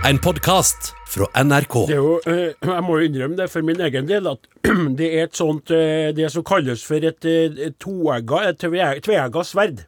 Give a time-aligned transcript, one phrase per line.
[0.00, 1.74] En podkast fra NRK.
[1.90, 4.48] Er jo, eh, jeg må jo innrømme det for min egen del, at
[4.98, 8.64] det er et sånt eh, Det som kalles for et eh, toegga, et
[9.04, 9.84] tveegga sverd.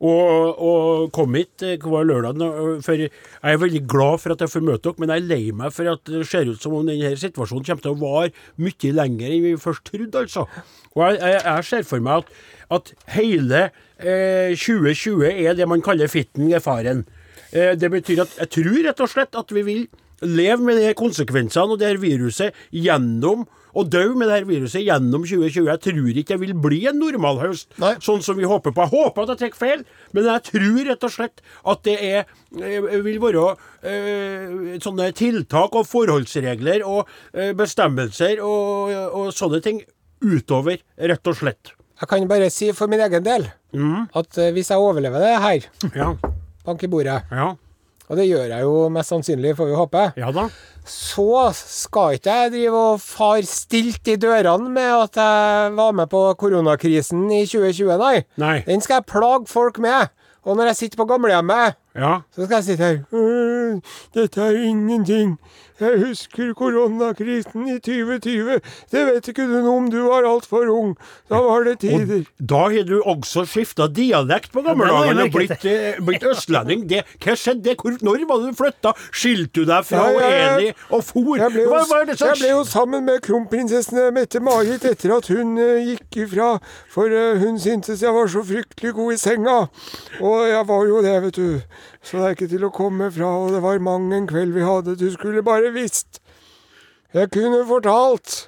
[0.00, 2.38] Og, og kom hit hver lørdag,
[2.86, 3.10] for jeg
[3.42, 5.90] er veldig glad for at jeg får møte dere, men jeg er lei meg for
[5.92, 8.30] at det ser ut som om denne situasjonen kommer til å vare
[8.64, 10.46] mye lenger enn vi først trodde, altså.
[10.94, 12.32] Og jeg, jeg, jeg ser for meg at,
[12.78, 13.66] at hele
[13.98, 16.48] eh, 2020 er det man kaller fitten.
[16.48, 17.02] Eh,
[17.52, 19.86] det betyr at jeg tror rett og slett at vi vil
[20.22, 23.46] leve med de konsekvensene og det her viruset gjennom
[23.78, 25.68] og dø med det her viruset gjennom 2020.
[25.70, 27.92] Jeg tror ikke det vil bli en normalhøst, Nei.
[28.02, 28.82] sånn som vi håper på.
[28.86, 29.84] Jeg håper at jeg tar feil,
[30.16, 31.42] men jeg tror rett og slett
[31.72, 33.44] at det er, eh, vil være
[33.86, 39.82] øh, sånne tiltak og forholdsregler og øh, bestemmelser og, og sånne ting
[40.20, 41.72] utover, rett og slett.
[42.00, 43.46] Jeg kan bare si for min egen del
[44.16, 46.14] at eh, hvis jeg overlever det her, Ja.
[46.70, 47.50] Bank i bordet, Ja.
[48.10, 50.48] og det gjør jeg jo mest sannsynlig, får vi håpe, Ja da.
[50.86, 56.08] så skal ikke jeg drive og far stilt i dørene med at jeg var med
[56.10, 58.24] på koronakrisen i 2020, nei.
[58.40, 58.56] Nei.
[58.66, 60.08] Den skal jeg plage folk med.
[60.48, 61.74] Og når jeg sitter på gamlehjemmet.
[61.96, 63.80] Så skal jeg sitte her «Øh,
[64.14, 65.38] Dette er ingenting.
[65.80, 68.58] Jeg husker koronakrisen i 2020.
[68.92, 70.90] Det vet ikke du noe om, du var altfor ung.
[71.30, 72.26] Da var det tider.
[72.26, 76.26] Og da har du også skifta dialekt på gamle Ja, dager og blitt, eh, blitt
[76.28, 76.84] østlending.
[76.90, 77.76] Det, hva skjedde?
[77.80, 78.92] Hvor, når var det du flytta?
[79.08, 80.28] Skilte du deg fra Ja.
[80.58, 81.36] Eli og for?
[81.40, 85.56] Jeg ble, jo, Hva det jeg ble jo sammen med kronprinsessen Mette-Marit etter at hun
[85.56, 86.50] uh, gikk ifra,
[86.92, 89.58] for uh, hun syntes jeg var så fryktelig god i senga.
[90.20, 91.79] Og jeg var jo det, vet du.
[92.02, 94.64] Så det er ikke til å komme fra, og det var mang en kveld vi
[94.66, 96.20] hadde, du skulle bare visst.
[97.14, 98.46] Jeg kunne fortalt.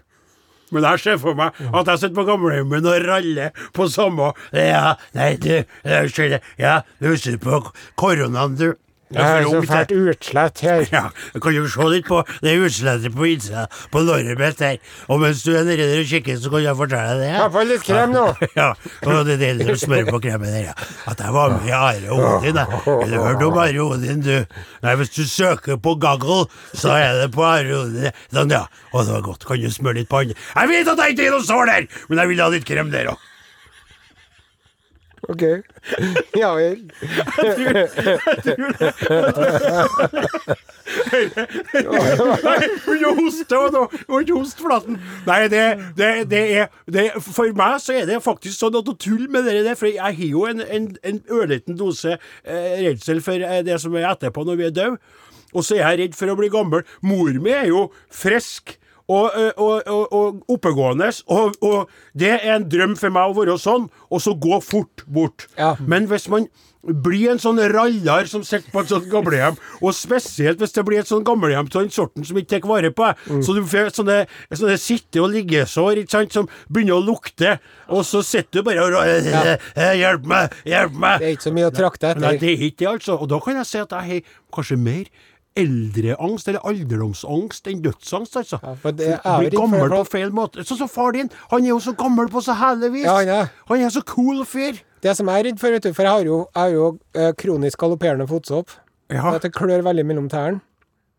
[0.72, 4.94] Men jeg ser for meg at jeg sitter på gamlehjemmet og raller på samme Ja,
[5.16, 6.38] nei, du, unnskyld.
[6.60, 7.60] Ja, du sitter på
[8.00, 8.70] koronaen, du.
[9.12, 10.82] Det er så fælt utslett her.
[10.92, 11.02] Ja,
[11.34, 14.78] jeg kan jo se litt på det utslettet på innsida på låret mitt her.
[15.12, 17.32] Og mens du er nedi der og kikker, så kan jeg fortelle deg det.
[17.40, 18.24] Ta på litt krem nå.
[18.58, 18.68] Ja,
[19.06, 20.74] og det gjelder å smøre på kremen der, ja.
[21.08, 22.80] At jeg var med i Are Odin, jeg.
[22.86, 24.34] Har du hørt om Are Odin, du?
[24.84, 26.44] Nei, hvis du søker på Gaggle,
[26.76, 28.10] så er det på Are Odin.
[28.32, 28.64] Sånn, ja.
[28.92, 29.46] Å, det var godt.
[29.48, 30.36] Kan du smøre litt på andre?
[30.56, 32.92] Jeg vet at jeg ikke er noe sår der, men jeg vil ha litt krem
[32.92, 33.28] der òg.
[35.28, 35.42] Ok.
[36.42, 36.78] Ja vel.
[42.42, 44.98] Nei, begynn å hoste og ikke host flaten.
[45.28, 45.62] Nei, det,
[45.98, 49.46] det, det er det, For meg så er det faktisk sånn at å tulle med
[49.46, 53.62] det der, for jeg har jo en, en, en ørliten dose eh, redsel for eh,
[53.66, 55.00] det som er etterpå når vi er døde.
[55.52, 56.86] Og så er jeg redd for å bli gammel.
[57.04, 58.78] Mor mi er jo frisk.
[59.10, 63.88] Og, og, og, og oppegående, og, det er en drøm for meg å være sånn,
[64.10, 65.48] og så gå fort bort.
[65.58, 65.74] Ja.
[65.80, 66.46] Men hvis man
[66.82, 69.54] blir en sånn rallar som sitter på et sånt gamlehjem,
[69.86, 72.90] og spesielt hvis det blir et sånt gamlehjem av den sorten som ikke tar vare
[72.90, 74.16] på deg, så du får sånne,
[74.50, 78.86] sånne sitte- og liggesår ikke sant, som begynner å lukte, og så sitter du bare
[78.88, 79.56] og Ja.
[79.76, 80.56] «Eh, Hjelp meg!
[80.66, 81.20] Hjelp meg!
[81.22, 82.40] Det er ikke så mye å trakte Nei, etter.
[82.42, 83.18] det er ikke det, altså.
[83.20, 85.04] Og da kan jeg si at jeg har kanskje mer
[85.58, 88.58] eldreangst, eller alderdomsangst, enn dødsangst, altså.
[88.62, 90.64] Ja, for det er Blir gammel på feil måte.
[90.66, 91.30] Sånn som far din.
[91.52, 93.06] Han er jo så gammel på så herlig vis.
[93.06, 93.52] Ja, han er.
[93.68, 94.80] Han er så cool fyr.
[95.02, 96.88] Det som jeg er redd for, vet du, for jeg har jo, jeg har jo
[97.18, 98.70] eh, kronisk galopperende fotsopp.
[99.12, 99.34] Ja.
[99.34, 100.62] At det klør veldig mellom tærne.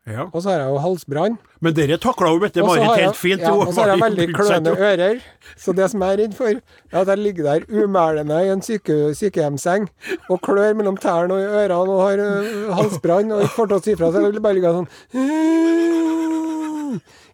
[0.08, 0.26] Ja.
[0.34, 1.38] Og så har jeg jo halsbrann.
[1.64, 3.42] Men dere takla jo dette Og så Marit helt fint.
[3.42, 5.22] Ja, og så har jeg veldig kløende ører.
[5.56, 6.60] Så det som jeg er redd for,
[6.92, 9.88] er at jeg ligger der umælende i en syke, sykehjemsseng
[10.30, 13.78] og klør mellom tærne og i ørene og har uh, halsbrann og ikke får til
[13.80, 14.12] å si fra.
[14.12, 14.90] Så jeg vil bare ligge sånn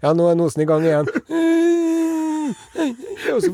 [0.04, 1.08] Ja, nå er nosen i gang igjen.
[2.50, 3.50] Og så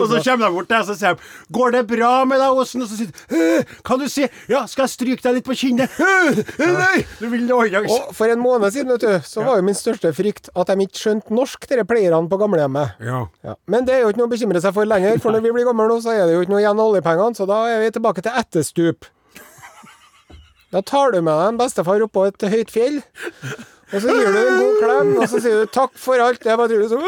[0.00, 1.20] Og så kommer de bort til deg og sier de,
[1.52, 4.66] 'Går det bra med deg, Åsen?' Og så sier de, «Øh, 'Kan du si Ja,
[4.66, 7.06] skal jeg stryke deg litt på kinnet?' «Øh, øh, Nei!
[7.20, 7.68] Du vil noe.
[7.88, 10.72] Og for en måned siden, vet du, så var jo min største frykt at de
[10.86, 12.96] ikke skjønte norsk, disse pleierne på gamlehjemmet.
[13.00, 13.26] Ja.
[13.44, 13.54] Ja.
[13.66, 15.64] Men det er jo ikke noe å bekymre seg for lenger, for når vi blir
[15.68, 17.90] gamle nå, så er det jo ikke noe igjen av oljepengene, så da er vi
[17.90, 19.04] tilbake til etterstup.
[20.72, 23.02] Da tar du med deg en bestefar oppå et høyt fjell,
[23.90, 26.42] og så gir du en god klem, og så sier du 'takk for alt'.
[26.42, 27.06] Det er bare tror du sånn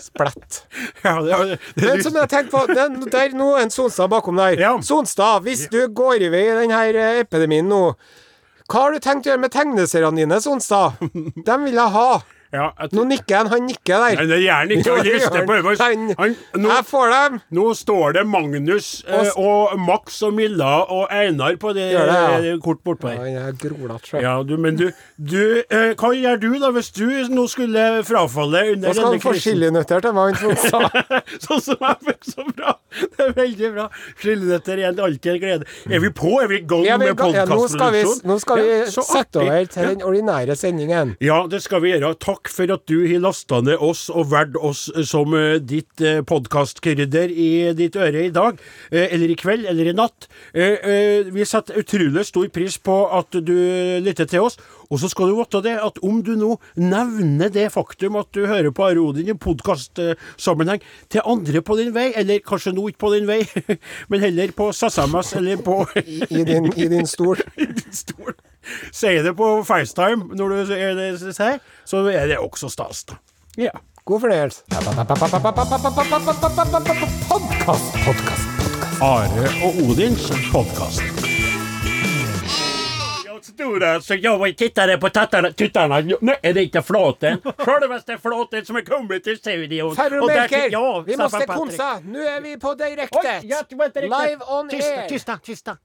[0.00, 0.62] Splett.
[1.02, 4.08] ja det, det, det, Men som jeg tenker på, den, der nå er en Sonstad
[4.08, 4.56] bakom der.
[4.60, 4.72] Ja.
[4.82, 6.80] Sonstad, hvis du går i vei i denne
[7.20, 7.94] epidemien nå,
[8.70, 10.96] hva har du tenkt å gjøre med tegneseriene dine, Sonstad?
[11.48, 12.22] Dem vil jeg ha.
[12.52, 13.46] Ja, at, Nå nikker han.
[13.52, 14.16] Han nikker der.
[14.18, 14.94] Nei, det gjør han ikke.
[14.96, 15.76] Han rister på øynene.
[15.80, 17.36] Han- Han, nå, Jeg får dem!
[17.54, 22.16] nå står det Magnus eh, Og- Max og Milla og Einar på det, det,
[22.48, 22.56] ja.
[22.64, 23.38] kort bortpå Ja, her.
[23.40, 24.22] Han er grålete, sjø.
[24.24, 28.64] Ja, du, men du, du eh, Hva gjør du da hvis du nå skulle frafalle
[28.74, 29.54] under Nå skal han få krisen?
[29.54, 30.82] chilinøtter til meg, han sa.
[31.46, 32.74] sånn som jeg fikk så bra.
[33.00, 33.86] Det er veldig bra.
[34.24, 35.68] Chilinøtter er alltid en glede.
[35.90, 36.34] Er vi på?
[36.42, 38.90] Er vi i gang Ja, med men, ja, nå skal vi, nå skal vi Ja,
[38.90, 41.14] sette over til den ordinære sendingen.
[41.22, 42.14] Ja, det skal vi gjøre.
[42.20, 46.22] Takk for at du har lasta ned oss og valgt oss som eh, ditt uh,
[46.24, 48.58] podkastkrydder i ditt øre i dag.
[48.90, 50.28] eh, eller i kveld, eller i natt.
[50.54, 53.56] Eh, eh, vi setter utrolig stor pris på at du
[54.00, 54.58] lytter til oss.
[54.90, 58.42] Og så skal du vite det at om du nå nevner det faktum at du
[58.50, 60.82] hører på Are Odin i podkastsammenheng
[61.12, 63.40] til andre på din vei, eller kanskje nå ikke på din vei,
[64.10, 67.38] men heller på SMS eller på I, i, din, I din stol.
[67.62, 68.34] i din stol.
[68.90, 73.20] Sier det på FaceTime når du er det sier, så er det også stas, da.
[73.60, 73.74] Ja.
[74.04, 74.64] God fornøyelse.
[74.70, 74.90] Podkast,
[77.28, 78.46] podkast, podkast.
[79.00, 81.19] Are og Odins podkast.
[83.60, 86.00] Stora, så jag tittade på tattarna, tuttarna.
[86.20, 87.38] Nej, är det inte flåten.
[87.58, 89.96] Självaste flåten som är kommit till studion.
[89.96, 92.00] Farbror Och där- Melker, ja, vi måste konsa.
[92.04, 93.42] Nu är vi på Oj, direktet.
[93.42, 94.02] jag var direktet.
[94.28, 95.08] Live on tysta, air.
[95.08, 95.76] Tysta, tysta.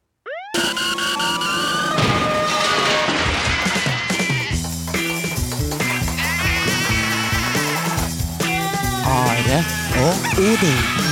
[9.06, 9.60] Are
[10.06, 11.04] og Odin.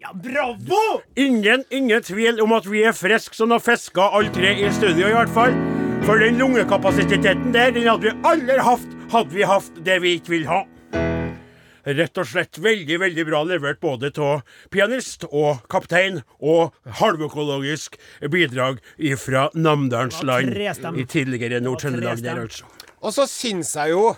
[0.00, 1.00] Ja, bravo!
[1.16, 5.06] Ingen, ingen tvil om at vi er friske som noen fisker, alle tre i studio
[5.06, 5.69] i hvert fall.
[6.04, 10.32] For den lungekapasiteten der, den hadde vi aldri hatt, hadde vi hatt det vi ikke
[10.32, 10.62] vil ha.
[11.84, 14.40] Rett og slett veldig, veldig bra levert både av
[14.72, 17.96] pianist og kaptein og halvøkologisk
[18.32, 18.80] bidrag
[19.20, 20.56] fra Namdalens land
[20.96, 22.68] i tidligere Nord-Trøndelag der, altså.
[23.00, 24.10] Og så syns jeg jo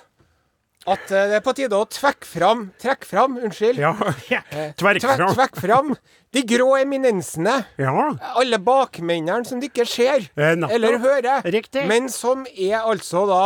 [0.87, 3.79] at eh, det er på tide å trekke fram Trekke fram, unnskyld.
[3.79, 3.93] Ja,
[4.81, 5.35] tverk Tvekk, fram.
[5.37, 5.93] tvekk fram
[6.33, 7.59] de grå eminensene.
[7.79, 8.09] Ja,
[8.41, 11.87] Alle bakmennene som du ikke ser Eh, eller hører, Riktig.
[11.87, 13.43] men som er altså da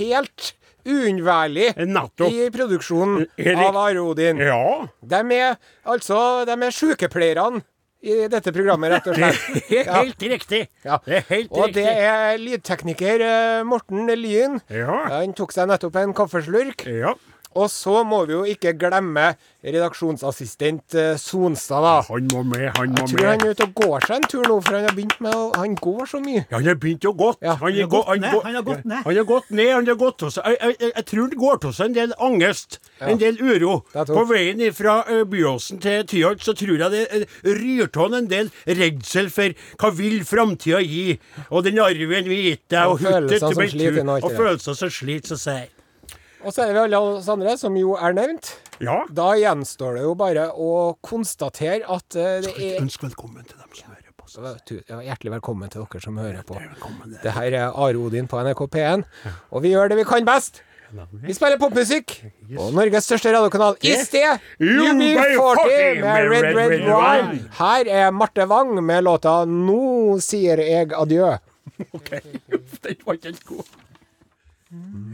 [0.00, 0.54] helt
[0.84, 3.58] uunnværlig i produksjonen Erik.
[3.68, 4.40] av Are Odin.
[4.42, 4.86] Ja.
[5.00, 5.54] De er
[5.88, 7.62] altså De er sykepleierne
[8.04, 9.70] i dette programmet, rett og Det slett.
[9.72, 9.98] er Ja.
[10.02, 10.62] helt riktig.
[10.84, 10.98] Ja.
[11.06, 14.58] Det er helt Og det er lydtekniker eh, Morten Lyn.
[14.70, 14.98] Ja.
[15.16, 16.84] Han tok seg nettopp en kaffeslurk.
[16.86, 17.14] Ja.
[17.54, 19.34] Og så må vi jo ikke glemme
[19.64, 21.92] redaksjonsassistent eh, Sonstad, da.
[22.08, 23.12] Han må med, han må med.
[23.14, 25.20] Jeg tror han er ute og går seg en tur nå, for han har begynt
[25.24, 26.42] med å Han går så mye.
[26.50, 27.28] Ja, han har begynt å gå.
[27.44, 27.54] Ja.
[27.60, 29.04] Han, har er gå- gått ned, han har gått ned.
[29.06, 30.48] Han har gått ned, han har gått til seg.
[30.50, 33.74] Jeg, jeg, jeg, jeg tror det går til seg en del angst, en del uro.
[33.94, 34.96] På veien fra
[35.30, 39.90] Byåsen til Tyholt så tror jeg det eh, ryr av en del redsel for hva
[39.94, 41.14] vil framtida gi,
[41.50, 45.40] og den arven vi gitt deg, og Og huttet til og følelser som sliter, så
[45.40, 45.70] sier.
[46.44, 48.52] Og så er det vi alle oss andre, som jo er nevnt.
[48.84, 49.00] Ja.
[49.08, 50.72] Da gjenstår det jo bare å
[51.04, 54.28] konstatere at eh, det er Ønsk velkommen til dem som hører på.
[54.28, 54.44] Så.
[54.90, 56.58] Ja, Hjertelig velkommen til dere som hører på.
[57.22, 59.04] Det her er Are Odin på NRK P1,
[59.54, 60.62] og vi gjør det vi kan best.
[61.24, 62.12] Vi spiller popmusikk
[62.54, 64.44] på Norges største radiokanal i sted.
[64.62, 67.40] UB40 med Red Red Wine.
[67.58, 71.38] Her er Marte Wang med låta 'Nå sier jeg adjø'.
[71.96, 72.10] OK.
[72.84, 73.64] Den var ikke helt god.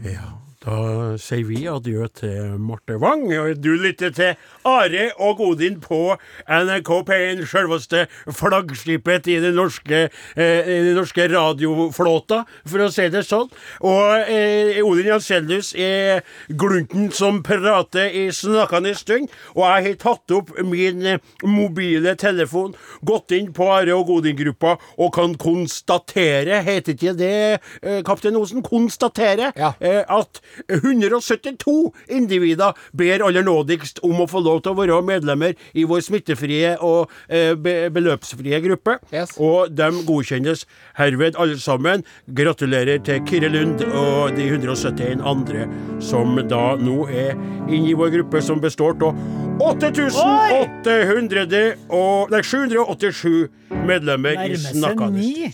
[0.05, 0.29] Ja,
[0.61, 4.35] da sier vi adjø til Marte Wang, og du lytter til
[4.69, 6.13] Are og Odin på
[6.45, 10.03] NRK P1, selveste flaggskipet i den norske,
[10.35, 13.49] eh, den norske radioflåta, for å si det sånn.
[13.81, 16.21] Og eh, Odin Janselius er
[16.53, 22.77] glunten som prater i snakkende stund, og jeg har tatt opp min eh, mobile telefon,
[23.01, 27.33] gått inn på Are og Odin-gruppa og kan konstatere, heter ikke det,
[27.81, 29.73] eh, kaptein Osen, konstatere Ja.
[29.81, 30.37] eh, at
[30.69, 36.01] 172 individer ber aller nådigst om å få lov til å være medlemmer i vår
[36.05, 38.97] smittefrie og eh, be beløpsfrie gruppe.
[39.13, 39.29] Yes.
[39.41, 40.65] Og de godkjennes
[40.99, 42.03] herved alle sammen.
[42.37, 45.67] Gratulerer til Kyrre Lund og de 171 andre
[46.03, 47.31] som da nå er
[47.71, 49.15] inne i vår gruppe, som består av
[49.61, 53.49] 8800 og, nei, 787
[53.87, 55.09] medlemmer i Nærmer seg Snakka.
[55.13, 55.53] ni.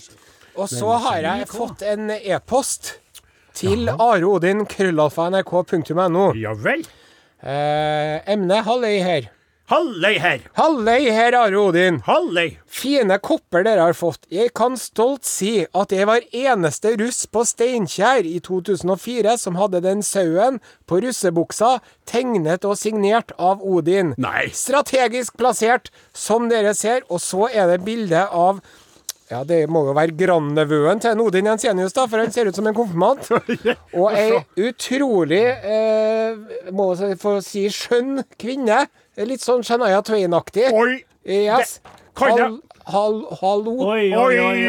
[0.58, 2.82] Og så har jeg fått en e-post
[3.58, 6.30] til Are Odin, krøllalfa nrk.no.
[6.38, 6.84] Ja vel.
[7.42, 9.28] Eh, emne halløy her.
[9.68, 10.44] Halløy her.
[10.56, 11.98] Halløy her, Are Odin.
[12.06, 12.54] Halløy.
[12.64, 14.22] Fine kopper dere har fått.
[14.32, 19.82] Jeg kan stolt si at jeg var eneste russ på Steinkjer i 2004 som hadde
[19.84, 20.56] den sauen
[20.88, 21.74] på russebuksa,
[22.08, 24.14] tegnet og signert av Odin.
[24.16, 24.48] Nei.
[24.56, 28.62] Strategisk plassert, som dere ser, og så er det bilde av
[29.30, 32.66] ja, det må jo være grandnevøen til Odin Jensenius, da, for han ser ut som
[32.70, 33.28] en konfirmant.
[33.98, 38.86] Og ei utrolig, eh, må jeg få si, skjønn kvinne.
[39.28, 40.70] Litt sånn Shania Twain-aktig.
[40.72, 41.02] Oi.
[41.28, 41.80] Yes.
[42.18, 42.54] kan jeg-
[42.88, 43.74] hallo.
[43.84, 44.60] Oi, Oi, oi,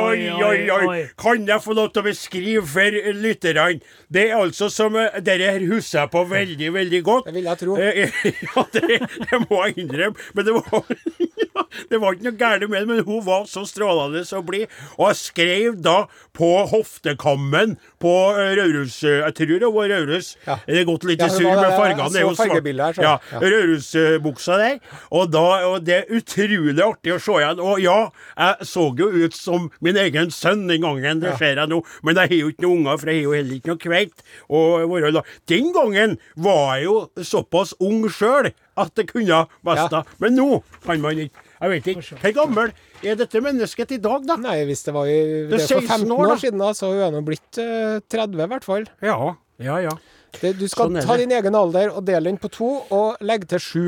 [0.00, 1.00] oi, oi, oi.
[1.20, 3.80] Kan jeg få lov til å beskrive for lytterne?
[4.10, 7.28] Det er altså som eh, Dere her husker jeg på veldig, veldig godt.
[7.28, 7.76] Det vil jeg tro.
[7.76, 8.16] Eh,
[8.50, 9.00] Ja, det,
[9.30, 10.30] det må jeg innrømme.
[10.34, 10.82] Men det var
[11.90, 14.70] Det var ikke noe galt med det, men hun var så strålende og blid.
[14.96, 15.96] Og jeg skrev da
[16.36, 20.32] på hoftekammen på eh, Røros Jeg tror det var Røros.
[20.46, 20.56] Ja.
[20.66, 22.08] Det er gått litt Ja, i surr med fargene.
[22.10, 22.56] Det er jo svart.
[22.66, 23.04] her, så.
[23.04, 23.42] Ja, Ja.
[23.44, 24.80] Rørosbuksa der.
[25.10, 27.49] Og, da, og det er utrolig artig å se igjen.
[27.58, 31.68] Og ja, jeg så jo ut som min egen sønn den gangen, det ser jeg
[31.68, 31.80] nå.
[32.06, 34.22] Men jeg har jo ikke noen unger, for jeg har jo heller ikke noe kveit.
[34.48, 40.04] Og være la- den gangen var jeg jo såpass ung sjøl at det kunne besta.
[40.20, 41.46] Men nå kan man ikke.
[41.60, 42.20] Jeg vet ikke.
[42.22, 42.72] Hvor gammel
[43.04, 44.36] er dette mennesket i dag, da?
[44.40, 45.18] Nei, hvis det var i,
[45.50, 46.36] det er for 15 år, da.
[46.40, 48.86] siden, da, så er hun blitt uh, 30 i hvert fall.
[49.04, 49.18] Ja,
[49.60, 49.92] ja, ja.
[50.40, 53.48] Det, du skal Sånn ta din egen alder og dele den på to, og legge
[53.50, 53.84] til sju.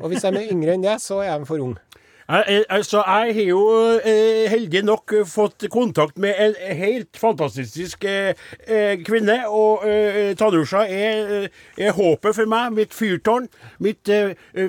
[0.00, 1.80] Og hvis de er yngre enn det, så er de for unge.
[2.28, 3.60] Jeg, altså, jeg har jo
[4.02, 8.34] eh, heldig nok fått kontakt med en helt fantastisk eh,
[8.66, 9.36] eh, kvinne.
[9.46, 11.46] Og eh, Tanusha er,
[11.78, 12.74] er håpet for meg.
[12.74, 13.46] Mitt fyrtårn.
[13.78, 14.10] Mitt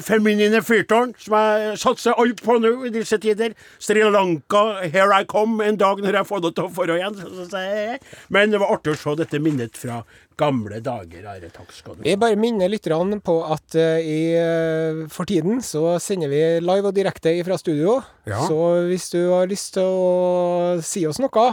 [0.06, 3.58] feminine fyrtårn, som jeg satser alt på nå i disse tider.
[3.82, 8.00] Sri Lanka, here I come, en dag når jeg får lov til å dra igjen.
[8.30, 10.04] Men det var artig å se dette minnet fra
[10.38, 11.25] gamle dager.
[11.27, 11.50] Are.
[11.53, 12.08] Takk skal du ha.
[12.08, 16.91] Jeg bare minner lytterne på at uh, i, eh, for tiden så sender vi live
[16.91, 18.00] og direkte fra studio.
[18.29, 18.44] Ja.
[18.46, 21.48] Så hvis du har lyst til å si oss noe,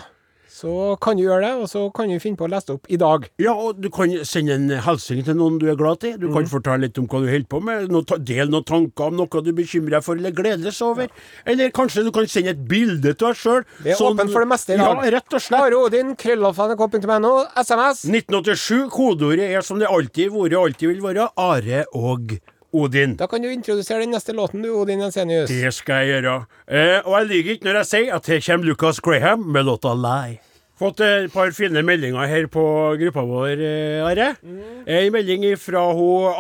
[0.55, 2.91] så kan du gjøre det, og så kan du finne på å lese det opp
[2.95, 3.25] i dag.
[3.43, 6.13] Ja, og du kan sende en hilsen til noen du er glad i.
[6.21, 7.89] Du kan fortelle litt om hva du holder på med.
[7.91, 11.11] Noe, ta- del noen tanker om noe du bekymrer deg for eller gledes over.
[11.45, 13.67] Eller kanskje du kan sende et bilde til deg sjøl.
[13.83, 15.03] Vi er åpne for det meste i dag.
[15.03, 15.61] Ja, rett og slett.
[15.67, 18.05] Are Odin, krøllalfa.nrk.no, SMS.
[18.07, 18.89] 1987.
[18.95, 22.37] Kodeordet er som det alltid har vært og alltid vil være Are og
[22.75, 23.15] Odin.
[23.17, 25.51] Da kan du introdusere den neste låten, du, Odin Jensenius.
[25.53, 26.35] Det skal jeg gjøre.
[26.67, 29.95] Eh, og jeg lyver ikke når jeg sier at her kommer Lucas Graham med låta
[29.95, 30.41] 'Lie'.
[30.75, 32.63] Fått et par fine meldinger her på
[32.99, 34.35] gruppa vår, eh, Are.
[34.87, 35.85] En melding fra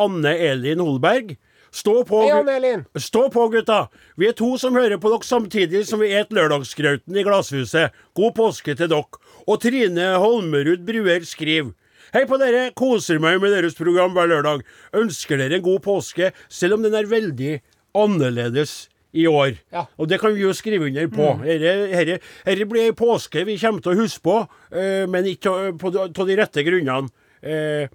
[0.04, 1.36] Anne Elin Holberg.
[1.74, 2.84] Stå på, Hei, Anne Elin.
[2.98, 3.88] Stå på, gutta!
[4.16, 7.94] Vi er to som hører på dere samtidig som vi et lørdagsgrauten i Glasshuset.
[8.14, 9.22] God påske til dere.
[9.46, 11.72] Og Trine Holmerud Bruer skriver
[12.14, 14.60] Hei på dere, koser meg med deres program hver lørdag.
[14.94, 17.56] Ønsker dere en god påske, selv om den er veldig
[17.98, 19.56] annerledes i år.
[19.74, 19.82] Ja.
[19.98, 21.26] Og det kan vi jo skrive under på.
[21.42, 24.36] Dette herre blir ei påske vi kommer til å huske på,
[24.70, 27.10] eh, men ikke av- på de- rette grunnene.
[27.42, 27.88] Eh,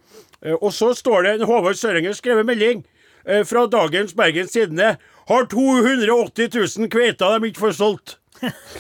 [0.44, 2.84] eh, og så står det en Håvard Sørenger skrevet melding
[3.26, 4.98] eh, fra dagens Bergens Tidende.
[5.28, 8.19] Har 280 000 kveiter de ikke får solgt.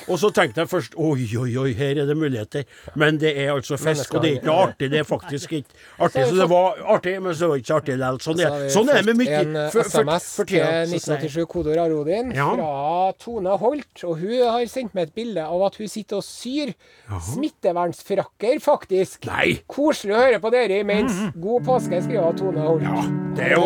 [0.09, 2.63] Og så tenkte jeg først oi, oi, oi, her er det muligheter.
[2.95, 4.89] Men det er altså fisk, og det er ikke noe artig.
[4.93, 6.25] Det er faktisk ikke artig.
[6.29, 8.19] Så det var artig, men så var det ikke artig likevel.
[8.23, 9.39] Sånn, sånn er det med mye.
[9.43, 12.49] En eh, SMS til sier jeg- 1987 kodeord Arodin Ja.
[12.55, 14.03] fra Tone Holt.
[14.03, 16.73] Og hun har sendt meg et bilde av at hun sitter og syr
[17.49, 19.25] smittevernsfrakker, faktisk.
[19.29, 19.59] Nei.
[19.69, 21.13] Koselig å høre på dere imens.
[21.35, 22.83] God påske, skriver Tone Holt.
[22.83, 23.03] Ja,
[23.35, 23.65] det er jo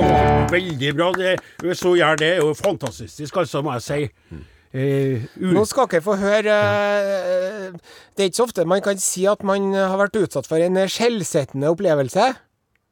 [0.53, 1.12] veldig bra.
[1.17, 4.41] Det, så gjør det er jo fantastisk, altså, må jeg si.
[4.74, 7.75] Eh, u- Nå skal dere få høre uh,
[8.18, 10.80] Det er ikke så ofte man kan si at man har vært utsatt for en
[10.89, 12.32] skjellsettende opplevelse,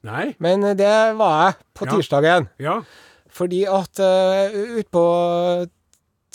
[0.06, 0.36] Nei?
[0.38, 1.92] men det var jeg på Ja.
[1.96, 2.48] tirsdagen.
[2.62, 2.76] Ja.
[3.34, 5.04] Fordi at uh, utpå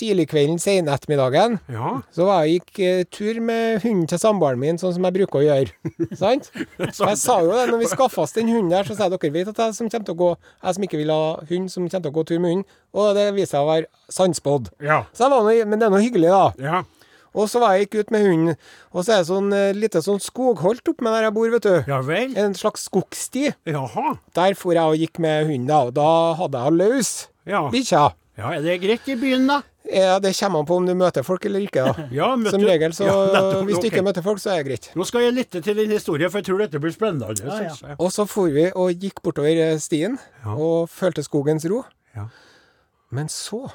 [0.01, 2.01] tidligkvelden, sen ettermiddagen, Ja.
[2.15, 5.41] så var jeg gikk eh, tur med hunden til samboeren min, sånn som jeg bruker
[5.41, 5.93] å gjøre.
[6.23, 6.51] Sant?
[6.79, 9.33] Jeg sa jo det når vi skaffa oss den hunden der, så sa jeg dere
[9.39, 11.87] vet at jeg som kommer til å gå Jeg som ikke vil ha hund, som
[11.89, 12.69] kommer til å gå tur med hunden.
[12.97, 14.71] Og det viser seg å være sannspådd.
[14.85, 15.03] Ja.
[15.17, 15.29] Så
[15.67, 16.53] men det er nå hyggelig, da.
[16.63, 16.83] Ja.
[17.37, 18.55] Og så var jeg gikk ut med hunden,
[18.97, 21.67] og så er det sånn eh, lite sånn skogholt oppe med der jeg bor, vet
[21.69, 21.75] du.
[21.91, 22.33] Ja vel?
[22.41, 23.51] En slags skogsti.
[23.69, 24.15] Jaha.
[24.39, 25.83] Der for jeg og gikk med hunden, da.
[25.91, 26.09] Og da
[26.41, 27.11] hadde jeg løs
[27.47, 27.67] Ja.
[27.71, 28.07] bikkja.
[28.41, 28.55] ja.
[28.57, 29.61] Er det greit i byen, da?
[29.93, 32.07] Ja, det kommer an på om du møter folk eller ikke, da.
[32.19, 34.63] Ja, møtte- Som regel, så Ja, nettopp, hvis du ikke ikke møter folk, så er
[34.63, 34.89] det greit.
[34.99, 37.29] Nå skal jeg lytte til din historie, for jeg tror dette blir spennende.
[37.45, 37.97] Ja, ja.
[38.03, 40.55] Og så for vi og gikk bortover eh, stien Ja.
[40.57, 41.85] og følte skogens ro.
[42.17, 42.27] Ja.
[43.15, 43.67] Men så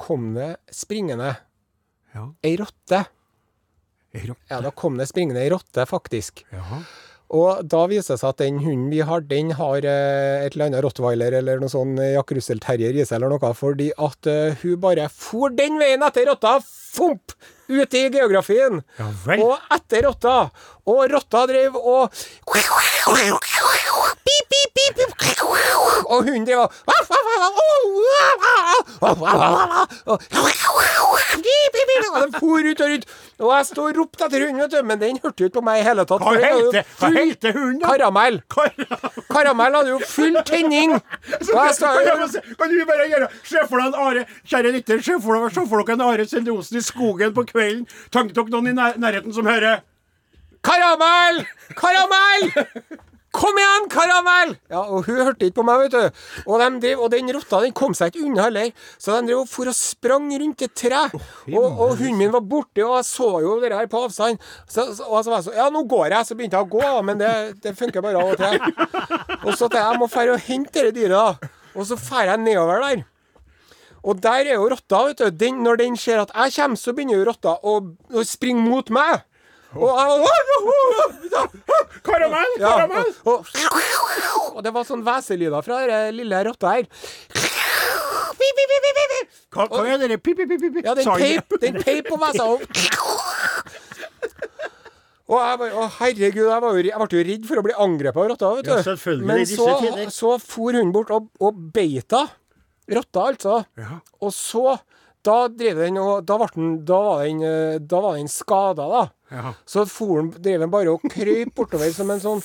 [0.00, 1.34] kom det springende
[2.14, 2.28] Ja.
[2.42, 3.04] ei rotte.
[4.14, 4.46] Ei rotte.
[4.50, 6.44] Ja, da kom det springende ei rotte, faktisk.
[6.54, 6.80] Jaha.
[7.34, 10.68] Og da viser det seg at den hunden vi har, den har eh, et eller
[10.68, 14.30] annet rottweiler eller noe sånn eh, Jack Russell Terrier i seg eller noe, fordi at
[14.30, 16.60] eh, hun bare for den veien etter rotta,
[16.94, 17.34] fomp,
[17.68, 18.82] ut i geografien.
[19.00, 19.08] Ja.
[19.40, 20.36] Og etter rotta.
[20.84, 22.12] Og rotta drev og
[24.24, 25.42] Pip, pip, pip, pip.
[26.04, 26.72] Og hunden drev og
[32.14, 33.06] Og den for ut og rundt.
[33.38, 35.64] Og jeg sto og ropte etter hunden, vet du, men den hørte jo ikke på
[35.66, 36.22] meg i hele tatt.
[36.22, 37.82] Hva heter, hunden.
[37.82, 38.40] Karamell.
[39.30, 40.94] Karamell hadde jo full tenning.
[41.34, 45.64] Kan, du bare gjøre Se for deg en Are Kjære lytter, se for dere, se
[45.70, 47.88] for dere en Are Sende Osen i skogen på kvelden.
[48.14, 49.82] Tenk dere noen i nærheten som hører
[50.64, 51.44] Karamell!
[51.76, 53.10] Karamell!
[53.34, 54.52] Kom igjen, karamell!
[54.70, 56.20] Ja, og hun hørte ikke på meg, vet du.
[56.46, 58.70] Og, de drev, og den rotta den kom seg ikke unna heller.
[58.94, 61.00] Så de drev og for og sprang rundt et tre.
[61.50, 64.38] Og, og hunden min var borte, og jeg så jo det her på avstand.
[64.68, 66.28] Så, så, og så var jeg så Ja, nå går jeg.
[66.28, 67.32] Så begynte jeg å gå, men det,
[67.64, 68.60] det funker bare av og til.
[69.42, 71.52] Og så tenkte jeg jeg må dra og hente det dyret, da.
[71.74, 73.04] Og så drar jeg nedover der.
[74.04, 75.30] Og der er jo rotta, vet du.
[75.42, 77.78] Den, når den ser at jeg kommer, så begynner jo rotta å,
[78.14, 79.24] å springe mot meg.
[82.04, 82.54] Karamell!
[82.60, 83.10] Karamell!
[84.54, 86.86] og, det var sånn hveselyder fra den lille rotta her.
[89.54, 90.08] Hva, hva er det?
[90.84, 92.18] Ja, den peip, den peip på.
[92.44, 92.62] Og,
[95.24, 97.76] og jeg bare, å herregud, jeg, var jo, jeg ble jo redd for å bli
[97.86, 98.50] angrepet av rotta.
[98.58, 98.72] vet du.
[98.74, 98.82] Ja,
[99.24, 99.68] Men så,
[100.12, 102.26] så for hun bort og, og beita.
[102.92, 103.62] Rotta, altså.
[103.80, 104.00] Ja.
[104.20, 104.74] Og så
[105.24, 109.04] da drev den og Da, den, da var den, eh, da var den skada, da.
[109.34, 109.54] Ja.
[109.66, 112.42] Så foren drev den bare og krøp bortover som en sånn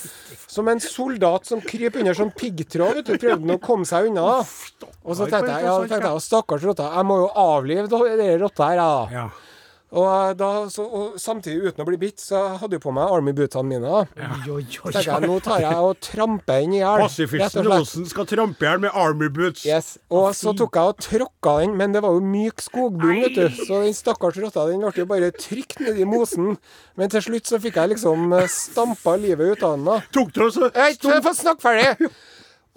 [0.50, 3.02] Som en soldat som kryper under sånn piggtråd.
[3.02, 4.40] vet du, Prøvde den å komme seg unna.
[4.40, 4.88] da.
[5.04, 8.72] Og så tenkte jeg ja, tenkte jeg, stakkars rotta, jeg må jo avlive denne rotta
[8.72, 9.06] her, jeg, da.
[9.14, 9.28] Ja.
[9.90, 13.10] Og, eh, da, så, og samtidig, uten å bli bitt, så hadde jeg på meg
[13.10, 14.04] Army-bootene mine.
[14.20, 14.30] Ja.
[14.46, 17.06] Jo, jo, jo, jeg, nå tar jeg og tramper den i hjel.
[17.08, 17.70] Pasifisten.
[17.74, 19.66] Osen skal trampe i hjel med army boots.
[19.66, 19.96] Yes.
[20.14, 23.62] Og så tok jeg og tråkka den, men det var jo myk skogbunn, vet du.
[23.64, 26.58] Så den stakkars rotta den ble jo bare trykt nedi mosen.
[27.00, 30.10] Men til slutt så fikk jeg liksom eh, stampa livet ut av den.
[30.14, 32.12] Tok du også jeg får snakke ferdig!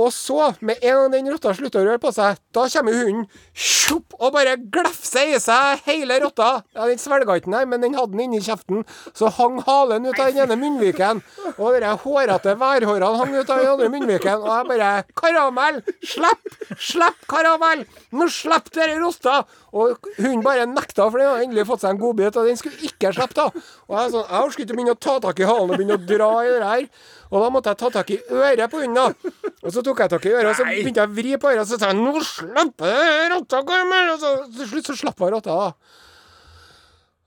[0.00, 3.26] Og så, med en gang den rotta slutter å røre på seg, da kommer hunden
[3.52, 6.62] tjopp, og bare glefser i seg hele rotta.
[6.72, 8.86] Ja, Den svelga ikke her, men den hadde den inni kjeften.
[9.12, 11.20] Så hang halen ut av den ene munnviken.
[11.58, 14.40] Og de hårete værhårene hang ut av den andre munnviken.
[14.40, 15.82] Og jeg bare Karamell!
[16.02, 16.56] Slipp!
[16.80, 17.84] Slipp karamell!
[18.16, 19.42] Nå slipp dere rotta!
[19.72, 22.80] Og hunden bare nekta, for den hadde endelig fått seg en godbit, og den skulle
[22.88, 23.46] ikke slippe, da.
[23.88, 25.96] Og jeg, sånn, jeg orker ikke å begynne å ta tak i halen og begynne
[25.96, 26.88] å dra i det her.
[27.32, 29.32] Og da måtte jeg ta tak i øret på hunden, da.
[29.64, 31.62] Og så tok jeg tak i øret, og så begynte jeg å vri på øret,
[31.64, 35.32] og så sa jeg 'Nå slipper rotta, Karamell!' Og så til slutt så slapp jeg
[35.32, 35.72] rotta, da.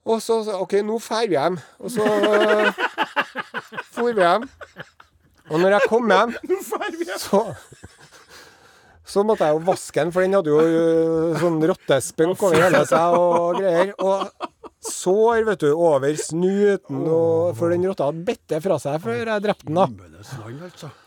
[0.06, 1.58] Og så sa jeg, OK, nå drar vi hjem.
[1.82, 2.06] Og så
[3.90, 4.46] for vi hjem.
[5.50, 6.36] Og når jeg kom hjem,
[7.18, 7.42] så
[9.06, 12.80] så måtte jeg jo vaske den, for den hadde jo øh, sånn rottespunk over hele
[12.90, 13.92] seg og greier.
[14.02, 14.26] Og
[14.92, 19.20] sår, vet du, over snuten, og, for den rotta hadde bitt det fra seg før
[19.24, 19.78] jeg drepte den.
[19.80, 19.86] da.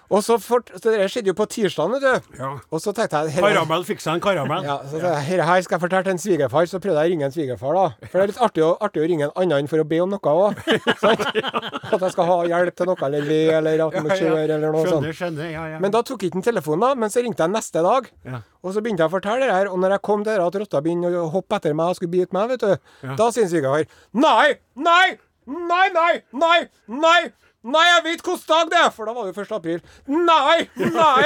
[0.09, 2.37] Og så, for, så det skjedde jo på tirsdagen, vet du.
[2.39, 2.47] Ja.
[2.73, 4.63] Og så tenkte jeg Karamell fikk seg en karamell.
[4.65, 7.11] ja, så tenkte jeg, her, her skal jeg fortelle til en svigerfar, så prøvde jeg
[7.11, 8.07] å ringe en svigerfar, da.
[8.07, 10.09] For det er litt artig å, artig å ringe en annen for å be om
[10.09, 10.63] noe òg.
[11.93, 14.73] At jeg skal ha hjelp til noe, eller le, eller at han må kjøre, eller
[14.73, 15.09] noe sånt.
[15.19, 15.49] Skjønner.
[15.53, 15.79] Ja, ja.
[15.83, 18.09] Men da tok ikke han telefonen, da, men så ringte jeg neste dag.
[18.25, 18.41] Ja.
[18.65, 20.81] Og så begynte jeg å fortelle det her, og når jeg kom til at rotta
[20.85, 23.85] begynte å hoppe etter meg og skulle bite meg, vet du, da sier svigerfar
[24.17, 24.57] Nei!
[24.79, 25.17] Nei!
[25.49, 26.13] Nei, nei!
[26.37, 26.57] Nei!
[26.93, 27.21] Nei!
[27.59, 28.91] Nei, jeg vet hvilken dag det er!
[28.95, 29.49] For da var det jo 1.
[29.57, 29.81] april.
[30.07, 30.57] Nei!
[30.79, 31.25] Nei!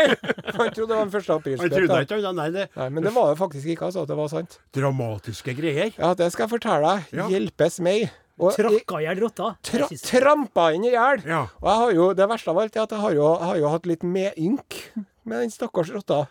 [0.58, 1.30] Han trodde det var en 1.
[1.36, 1.76] april-spøk.
[2.34, 4.08] Nei, det Nei, men det var det faktisk ikke, altså.
[4.08, 4.58] At det var sant.
[4.74, 5.94] dramatiske greier.
[5.94, 7.14] Ja, det skal jeg fortelle deg.
[7.22, 7.28] Ja.
[7.30, 8.10] Hjelpes meg.
[8.42, 9.52] Og Tråkka i hjel rotta.
[9.62, 11.22] tra trampa inn i hjel.
[11.30, 11.44] Ja.
[11.62, 13.62] Og jeg har jo, det verste av alt er at jeg har jo, jeg har
[13.62, 14.80] jo hatt litt medynk
[15.30, 16.24] med den stakkars rotta.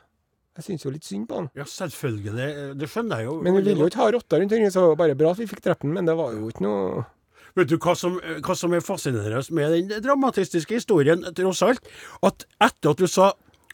[0.59, 1.47] Jeg syns jo litt synd på han.
[1.57, 2.51] Ja, selvfølgelig.
[2.77, 3.39] Det skjønner jeg jo.
[3.47, 5.41] Men vi ville jo ikke ha rotta rundt omkring, så det var bare bra at
[5.41, 7.05] vi fikk drept den, men det var jo ikke noe
[7.59, 11.89] Vet du hva som, hva som er fascinerende med den dramatistiske historien, tross alt?
[12.25, 13.33] At etter at du sa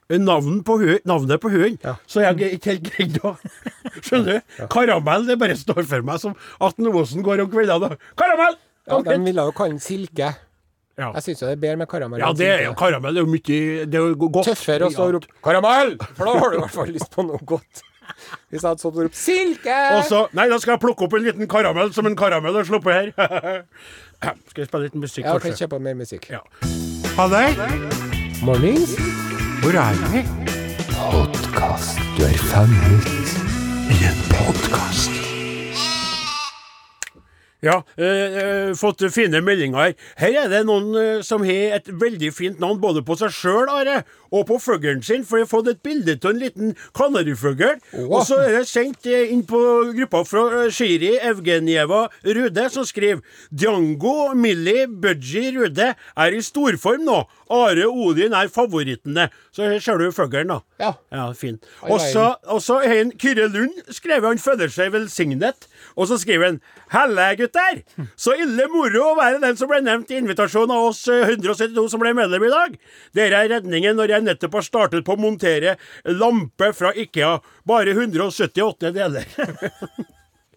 [0.08, 3.34] Navnet på navnet på hunden, så jeg ikke helt greid å
[4.06, 4.62] Skjønner du?
[4.72, 6.32] Karamell, det bare står for meg som
[6.64, 8.56] at Osen går om kveldene Karamell!
[8.88, 10.30] Ja, de ville jo kalle den Silke.
[10.98, 11.10] Ja.
[11.14, 12.22] Jeg syns det er bedre med karamell.
[12.24, 13.14] Ja, det er jo karamell.
[13.14, 14.48] Det er jo mye Det er jo godt.
[14.48, 17.26] Tøffere å stå og rope 'karamell', for da har du i hvert fall lyst på
[17.28, 17.84] noe godt.
[18.50, 19.78] Hvis jeg hadde stått og ropt 'silke'!
[19.98, 22.64] Og så Nei, da skal jeg plukke opp en liten karamell som en karamell har
[22.64, 23.62] sluppet her.
[24.50, 25.66] skal vi spille litt musikk, Ja, kan kanskje?
[25.66, 26.30] kjøpe mer musikk.
[26.30, 26.40] Ja.
[27.18, 27.54] Halløy!
[28.42, 28.94] Mornings.
[29.62, 30.22] Hvor er vi?
[30.94, 31.98] Podkast.
[32.18, 33.06] Du er fanget
[33.90, 35.17] I en podkast.
[37.60, 39.94] Ja, eh, eh, fått fine meldinger her.
[40.20, 43.66] Her er det noen eh, som har et veldig fint navn både på seg sjøl,
[43.72, 45.24] Are, og på fuglen sin.
[45.26, 47.80] For jeg har fått et bilde av en liten kanarifugl.
[48.04, 49.58] Og så er det sendt eh, inn på
[49.96, 57.08] gruppa fra eh, Shiri Evgenjeva Rude, som skriver Django, Millie, Budgie Rude er i storform
[57.08, 57.24] nå.
[57.50, 59.30] Are Odin er favorittene.
[59.56, 60.60] Så her ser du fuglen, da.
[60.78, 60.92] Ja.
[61.10, 61.58] Ja, fin.
[61.88, 61.98] Og
[62.62, 65.66] så har Kyrre Lund skrevet han føler seg velsignet.
[65.98, 66.58] Og så skriver han
[66.94, 67.80] Helle, gutter!
[68.18, 71.88] Så ille moro å være den som ble nevnt i invitasjonen av oss eh, 172
[71.90, 72.76] som ble medlem i dag.
[73.18, 75.74] Dere er redningen når jeg nettopp har startet på å montere
[76.06, 77.38] lampe fra Ikea.
[77.68, 79.26] Bare 178 deler.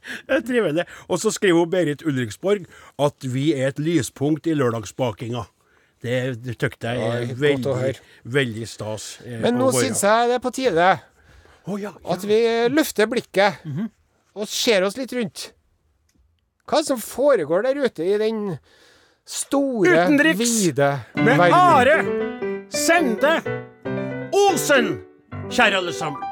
[0.02, 0.86] Det er trivelig.
[1.14, 2.64] Og så skriver hun Berit Ulriksborg
[3.02, 5.44] at vi er et lyspunkt i lørdagsbakinga.
[6.02, 7.92] Det, det jeg er veldig,
[8.34, 9.20] veldig stas.
[9.22, 10.88] eh, Men nå syns jeg det er på tide
[11.70, 12.16] oh, ja, ja.
[12.16, 12.40] at vi
[12.74, 13.62] løfter blikket
[14.36, 15.52] og ser oss litt rundt.
[16.70, 18.44] Hva som foregår der ute i den
[19.28, 21.58] store, Utenriks vide Med verden?
[21.58, 23.34] Are Sende
[24.32, 24.94] Olsen,
[25.52, 26.28] kjære alle sammen.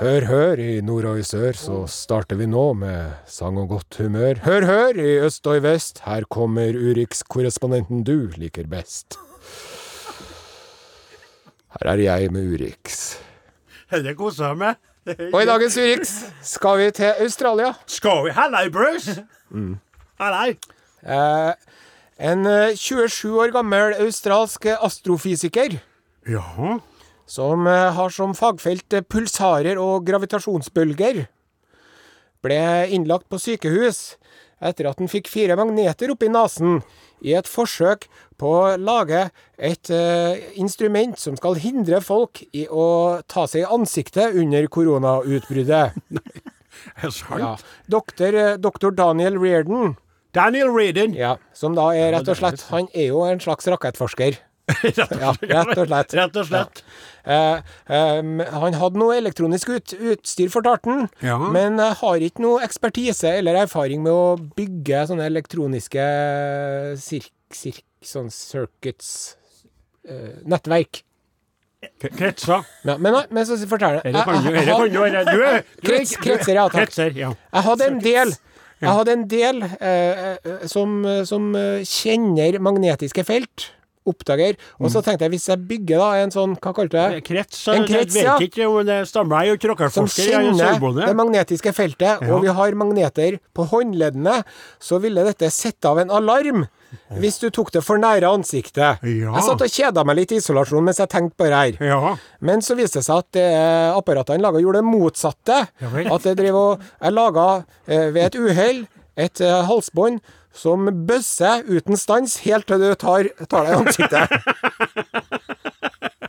[0.00, 3.98] Hør, hør, i nord og i sør så starter vi nå med sang og godt
[4.00, 4.38] humør.
[4.46, 9.18] Hør, hør, i øst og i vest, her kommer Urix-korrespondenten du liker best.
[11.76, 13.18] Her er jeg med Urix.
[13.90, 14.78] Dette koser jeg meg.
[15.32, 16.12] Og i dagens Urix
[16.46, 17.72] skal vi til Australia.
[17.90, 19.16] Skal vi Hallei, Bruce.
[19.50, 19.74] Mm.
[20.20, 20.54] Hallei.
[21.02, 21.52] Eh,
[22.30, 25.78] en eh, 27 år gammel australsk astrofysiker
[26.28, 26.44] Ja.
[27.30, 31.24] som eh, har som fagfelt eh, pulsarer og gravitasjonsbølger,
[32.44, 32.60] ble
[32.92, 34.16] innlagt på sykehus
[34.60, 36.82] etter at han fikk fire magneter oppi nesen
[37.22, 38.06] i et forsøk
[38.40, 39.26] på å lage
[39.58, 45.98] et eh, instrument som skal hindre folk i å ta seg i ansiktet under koronautbruddet.
[46.96, 47.42] Er det sant?
[47.42, 47.54] Ja.
[47.92, 49.96] Doktor, eh, doktor Daniel Reardon,
[50.32, 51.12] Daniel Reardon.
[51.18, 54.38] ja, som da er rett og slett Han er jo en slags rakettforsker.
[55.20, 56.14] Ja, rett og slett.
[56.18, 56.82] Rett og slett.
[57.24, 57.58] Eh,
[57.92, 58.20] eh,
[58.54, 61.36] han hadde noe elektronisk ut, utstyr, fortalte han, Ja.
[61.52, 66.06] men eh, har ikke noe ekspertise eller erfaring med å bygge sånne elektroniske
[67.02, 69.36] sirk, sirk, sånn circuits
[70.08, 71.02] eh, Nettverk.
[72.00, 72.60] Kretser.
[72.84, 74.12] Ja, men, men så forteller jeg,
[75.80, 76.90] Krets- kretser, ja, takk.
[76.90, 77.30] Kretser, ja.
[77.54, 78.34] jeg hadde en del
[78.80, 83.66] jeg hadde en del eh, eh, som, som eh, kjenner magnetiske felt,
[84.10, 87.22] oppdager, og så tenkte jeg hvis jeg bygger da en sånn, hva kalte du det?
[87.26, 88.36] Krets, En jeg krets, vet ja.
[88.46, 89.44] ikke om det stammer.
[89.44, 90.28] Jeg er jo som tråkkerforsker.
[90.30, 92.34] Er kjenner det magnetiske feltet, Ja.
[92.34, 94.42] og vi har magneter på håndleddene,
[94.80, 96.66] så ville dette sette av en alarm
[97.20, 98.98] hvis du tok det for nære ansiktet.
[99.06, 99.34] Ja.
[99.36, 101.86] Jeg satt og kjeda meg litt i isolasjon mens jeg tenkte på det her.
[101.86, 102.16] Ja.
[102.40, 103.46] Men så viste det seg at det
[103.94, 105.60] apparatene laga, gjorde det motsatte.
[105.80, 107.46] Ja at jeg driver og Jeg laga
[107.86, 108.86] eh, ved et uhell
[109.20, 110.20] et eh, halsbånd
[110.52, 114.28] som bøsser uten stans helt til du tar, tar deg i ansiktet.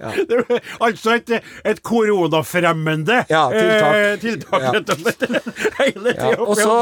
[0.02, 1.30] Det er altså et,
[1.68, 3.94] et koronafremmende Ja, tiltak.
[3.96, 4.72] eh, tiltak Ja.
[4.74, 5.22] rett og slett.
[5.80, 6.74] Hele Ja, tida og så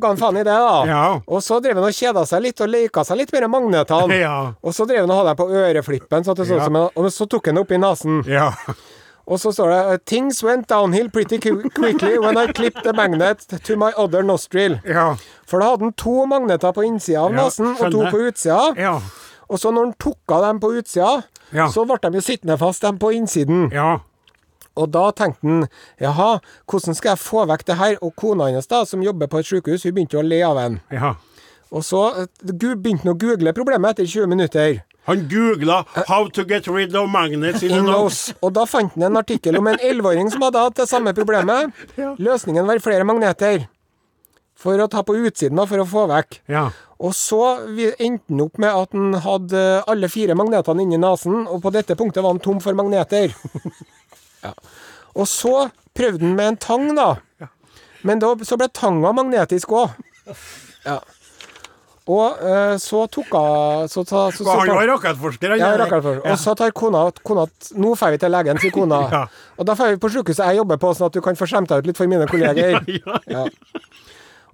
[0.00, 0.78] ga han faen i det, da.
[0.88, 1.02] Ja.
[1.28, 4.16] Og så drev han og kjeda seg litt og leka seg litt med de magnetene.
[4.22, 4.34] Ja.
[4.64, 6.64] Og så drev han og hadde dem på øreflippen, så, så, Ja.
[6.64, 8.22] som og så tok han det opp i nesen.
[9.28, 13.76] Og så står det Things went downhill pretty quickly when I clipped the magnet to
[13.76, 14.78] my other nostril.
[14.88, 15.10] Ja.
[15.46, 18.72] For da hadde han to magneter på innsida av nesen og to på utsida.
[18.80, 18.94] Ja.
[19.48, 21.68] Og så når han tok av dem på utsida, Ja.
[21.72, 23.68] så ble de jo sittende fast, dem på innsiden.
[23.72, 23.98] Ja.
[24.76, 25.62] Og da tenkte han
[26.00, 26.38] jaha,
[26.68, 27.96] hvordan skal jeg få vekk det her?
[28.04, 30.80] Og kona hans, da, som jobber på et sykehus, hun begynte å le av ham.
[30.92, 31.14] ja.
[31.70, 34.78] Og så eh, begynte han å google problemet etter 20 minutter.
[35.08, 38.34] Han googla 'How to get rid of magnets in In nose'.
[38.42, 41.72] Og da fant han en artikkel om en 11-åring som hadde hatt det samme problemet.
[42.26, 43.66] Løsningen var flere magneter.
[44.58, 46.40] For å ta på utsiden, da, for å få vekk.
[46.50, 46.68] Ja.
[46.98, 47.40] Og så
[48.02, 51.94] endte han opp med at han hadde alle fire magnetene inni nesen, og på dette
[51.94, 53.34] punktet var han tom for magneter.
[54.38, 54.52] Ja.
[55.18, 55.50] Og så
[55.98, 57.08] prøvde han med en tang, da.
[58.06, 59.96] Men da, så ble tanga magnetisk òg.
[60.84, 61.00] Ja.
[62.08, 65.60] Og eh, så tok hun så, så, så, så, Han var rakettforsker, han.
[65.60, 66.22] ja, rakkerfører.
[66.24, 67.44] Og så tar kona, kona
[67.76, 69.02] Nå drar vi til legen, sier kona.
[69.18, 69.24] Ja.
[69.58, 71.68] Og da drar vi på sykehuset jeg jobber på, sånn at du kan få skjemt
[71.68, 72.80] deg ut litt for mine kolleger.
[73.34, 73.44] Ja.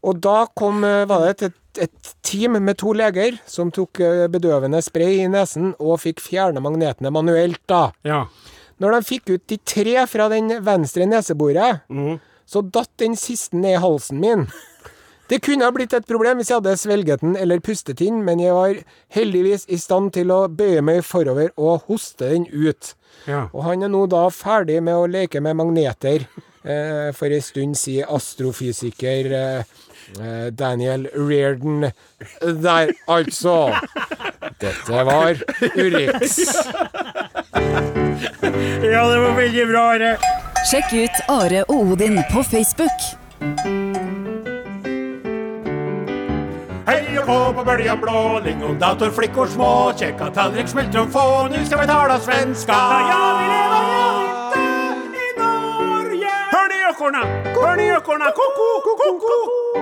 [0.05, 4.27] Og da kom, eh, var det et, et team med to leger som tok eh,
[4.33, 7.87] bedøvende spray i nesen og fikk fjerne magnetene manuelt, da.
[8.05, 8.25] ja.
[8.83, 11.85] Når de fikk ut de tre fra den venstre neseboret,
[12.43, 14.49] så datt den siste ned i halsen min.
[15.29, 18.43] Det kunne ha blitt et problem hvis jeg hadde svelget den eller pustet inn, men
[18.43, 18.81] jeg var
[19.17, 22.93] heldigvis i stand til å bøye meg forover og hoste den ut.
[23.29, 23.47] Ja.
[23.55, 26.27] Og han er nå da ferdig med å leke med magneter,
[26.65, 29.75] eh, for ei stund sier astrofysiker eh,
[30.19, 31.89] eh, Daniel Reardon
[32.69, 33.73] der, altså.
[34.61, 35.41] Dette var
[35.73, 36.39] Urix.
[38.85, 39.89] ja, det var veldig bra.
[39.97, 40.15] Are.
[40.69, 43.94] Sjekk ut Are og Odin på Facebook.
[46.95, 51.81] Hei og gå på bølja blå, Lingondator, datorflickor små, kjekka tallrik, smultron få, nu ska
[51.81, 52.77] vi tala svenska.
[53.11, 53.83] Ja, vi lever
[54.95, 56.35] inte i Norge.
[56.55, 57.23] Hör ni ekorna?
[57.55, 58.01] Hör
[58.39, 59.09] ko-ko, ko-ko,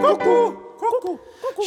[0.02, 1.18] koko, koko.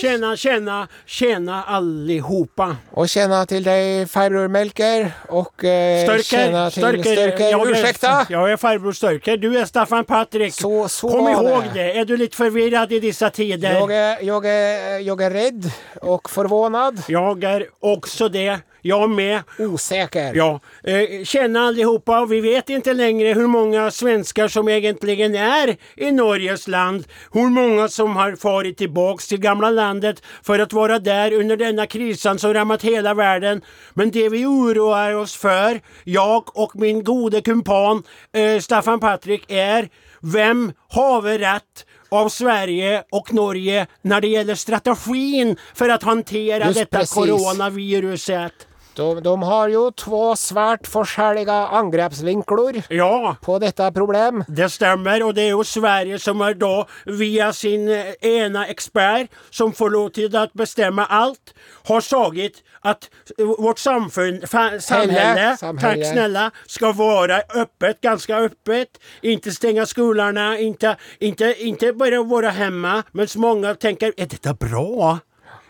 [0.01, 2.75] Tjena, tjena, tjena allihopa.
[2.93, 8.25] Og tjena til deg, farbror Melker og eh, størker, tjena til Størker, Jag är- Ursäkta?
[8.29, 9.37] Jag är farbror Störker.
[9.37, 10.53] Du är Staffan Patrik.
[10.53, 11.79] Så- så Kom var ihåg det.
[11.83, 11.97] det.
[11.99, 13.73] Är du lite förvirrad i dessa tider?
[13.73, 15.71] Jag är, jag, är, jag är rädd
[16.01, 17.01] och förvånad.
[17.07, 18.59] Jag är också det.
[18.87, 19.43] Jag med.
[19.59, 20.33] Osäker.
[20.35, 22.25] Ja, eh, allihopa.
[22.25, 27.05] Vi vet inte längre hur många svenskar som egentligen är i Norges land.
[27.31, 31.87] Hur många som har farit tillbaks till gamla landet för att vara där under denna
[31.87, 33.61] krisan som rammat hela världen.
[33.93, 39.89] Men det vi oroar oss för, jag och min gode kumpan eh, Staffan Patrik, är
[40.21, 46.79] vem har rätt av Sverige och Norge när det gäller strategin för att hantera Just
[46.79, 47.13] detta precis.
[47.13, 48.67] coronaviruset?
[48.95, 54.43] De, de har jo två svært forskjellige angrepsvinkler Ja, på dette problem.
[54.47, 59.73] Det stemmer, og det er jo Sverige som er da, via sin ene ekspert, som
[59.75, 61.53] får lov til å bestemme alt,
[61.89, 64.41] har sagt att eh, vårt samfunn,
[64.79, 68.87] samhälle, takk snälla, ska vara öppet, ganska öppet.
[69.21, 73.03] Inte stänga skolorna, ikke inte, inte bara vara hemma.
[73.11, 75.19] Men många tänker, är bra?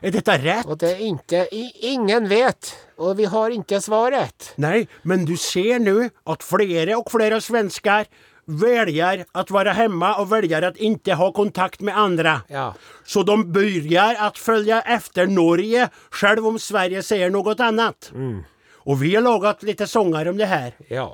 [0.01, 0.65] Är dette rett?
[0.67, 4.51] Og det er ikke i, Ingen vet, og vi har ikke svaret.
[4.61, 8.09] Nei, men du ser nå at flere og flere svensker
[8.45, 12.35] velger å være hjemme og velger å ikke ha kontakt med andre.
[12.51, 12.67] Ja.
[13.07, 18.11] Så de begynner å følge efter Norge, selv om Sverige sier noe annet.
[18.13, 18.43] Mm.
[18.85, 20.75] Og vi har laget litt sånger om det her.
[20.89, 21.09] ja.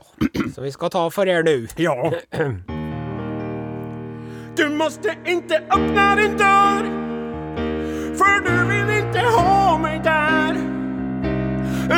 [0.51, 1.69] Så vi skal ta for dere nå.
[1.79, 1.95] Ja.
[4.55, 7.00] Du måste inte öppna din dörr
[8.21, 10.57] För du vill inte ha mig där.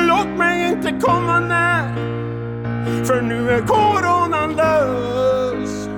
[0.08, 1.96] Låt mig inte komma när.
[3.06, 5.90] För nu är coronan lös.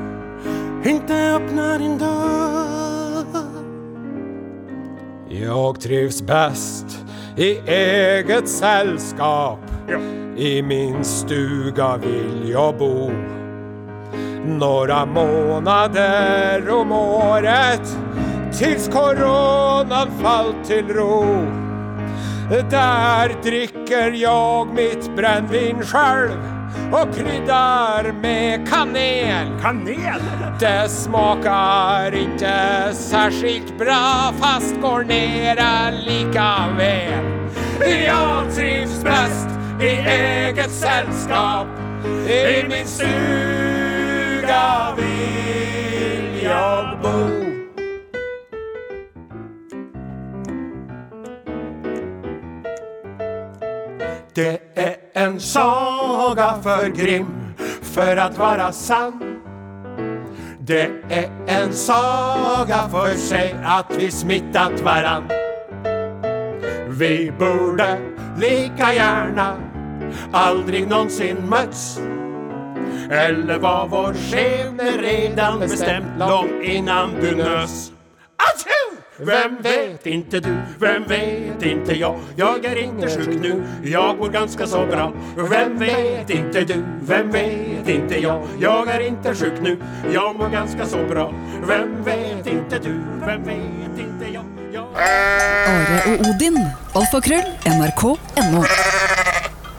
[0.86, 3.26] Inte öppna din dörr.
[5.30, 9.60] Jeg trivs bäst i eget selskap.
[10.38, 13.12] I min stuga vill jag bo.
[14.46, 17.98] Några månader om året
[18.60, 21.26] tills coronan fallt till ro.
[22.50, 26.32] Där dricker jag mitt brännvin själv
[26.92, 29.48] och kryddar med kanel.
[29.62, 30.22] Kanel!
[30.60, 37.26] Det smakar inte särskilt bra fast går nera lika väl.
[38.06, 39.48] Jag trivs bäst
[39.82, 41.68] i eget sällskap.
[42.28, 43.95] I min stuga
[44.98, 47.46] vill jag bo.
[54.34, 59.42] Det är en saga för grim för att vara sann.
[60.60, 65.24] Det är en saga för sig att vi smittat varann.
[66.88, 68.00] Vi borde
[68.38, 69.56] lika gärna
[70.32, 72.00] aldrig någonsin mötts.
[73.12, 77.92] Eller var vår skjebne redan bestämt långt innan du nös.
[78.38, 79.02] Atjo!
[79.18, 84.30] Vem vet inte du, vem vet inte jag Jag är inte sjuk nu, jag mår
[84.30, 85.14] ganska så bra.
[85.50, 89.78] Vem vet inte du, vem vet inte jag Jag är inte sjuk nu,
[90.14, 91.34] jag mår ganska så bra.
[91.68, 94.46] Vem vet inte du, vem vet inte jag...
[94.96, 96.58] Are og Odin.
[96.96, 97.48] Alfakrøll.
[97.66, 98.64] NRK.no.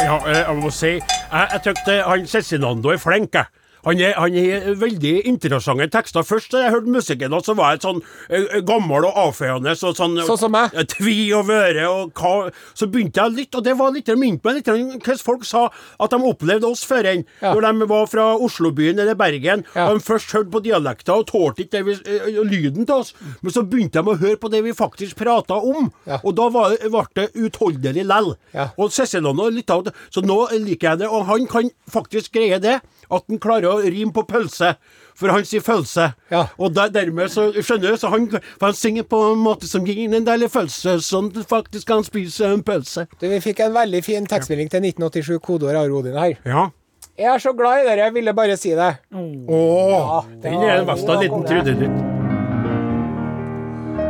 [0.01, 3.49] Ja, eh, jeg må si Jeg, jeg tykte han Cezinando er flink, jeg.
[3.87, 6.25] Han har veldig interessante tekster.
[6.27, 9.77] Først da jeg hørte musikken, så var jeg sånn eh, gammel og avfeiende.
[9.79, 10.75] Så, sånn, Sånn som meg.
[10.75, 14.43] eh, Tvi og vøre og hva Så begynte jeg litt, og det var litt minnet
[14.45, 15.69] meg litt om hvordan folk sa
[16.01, 17.25] at de opplevde oss før enn.
[17.41, 17.55] Ja.
[17.55, 19.89] Når de var fra Oslobyen eller Bergen, Ja.
[19.93, 23.15] og de først hørte på dialekter og tålte ikke det vi, eh, lyden til oss.
[23.43, 26.19] Men så begynte de å høre på det vi faktisk prata om, Ja.
[26.25, 28.35] og da ble det utholdelig lell.
[28.77, 29.79] Og Cecilano lytta.
[30.11, 32.81] Så nå liker jeg det, og han kan faktisk greie det.
[33.11, 34.75] At han klarer å rime på pølse.
[35.17, 36.11] For han sier følelse.
[36.33, 36.47] Ja.
[36.61, 39.87] Og der, dermed så skjønner du, så han, for han synger på en måte som
[39.89, 43.07] gir en deilig følelse, sånn at faktisk kan spise en pølse.
[43.17, 46.37] Du, vi fikk en veldig fin tekstmelding til 1987 kodeord Are Odin her.
[46.45, 46.69] Ja.
[47.17, 48.91] Jeg er så glad i dere, jeg ville bare si det.
[49.17, 52.15] Åh, den er den beste liten trudelutt.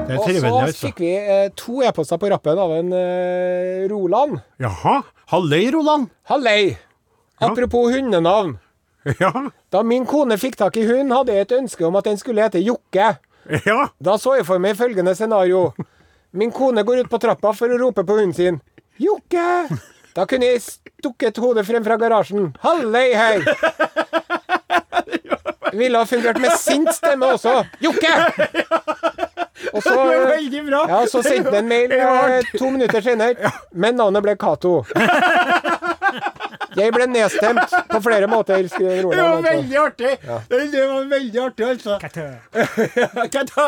[0.06, 0.86] Og så altså.
[0.86, 4.38] fikk vi eh, to e-poster på rappen av en eh, Roland.
[4.62, 5.00] Jaha.
[5.32, 6.10] Halløy, Roland.
[6.30, 6.76] Hallei!
[7.42, 8.56] Apropos hundenavn.
[9.20, 9.30] Ja.
[9.70, 12.42] Da min kone fikk tak i hund, hadde jeg et ønske om at den skulle
[12.42, 13.12] hete Jokke.
[13.66, 13.88] Ja.
[14.02, 15.68] Da så jeg for meg følgende scenario.
[16.34, 18.58] Min kone går ut på trappa for å rope på hunden sin.
[18.98, 19.68] Jokke!
[20.16, 22.50] Da kunne jeg stukket hodet frem fra garasjen.
[22.64, 23.36] Hallei hei!
[25.76, 27.60] Ville ha fungert med sint stemme også.
[27.84, 28.12] Jokke!
[29.72, 30.82] Og så, Det var veldig bra.
[30.88, 34.78] ja, så sendte han en mail eh, to minutter senere, men navnet ble Cato.
[36.76, 39.50] Jeg ble nedstemt på flere måter, skriver Det var altså.
[39.50, 40.12] veldig artig.
[40.50, 41.98] Det, det var veldig artig, altså.
[43.32, 43.66] Kata.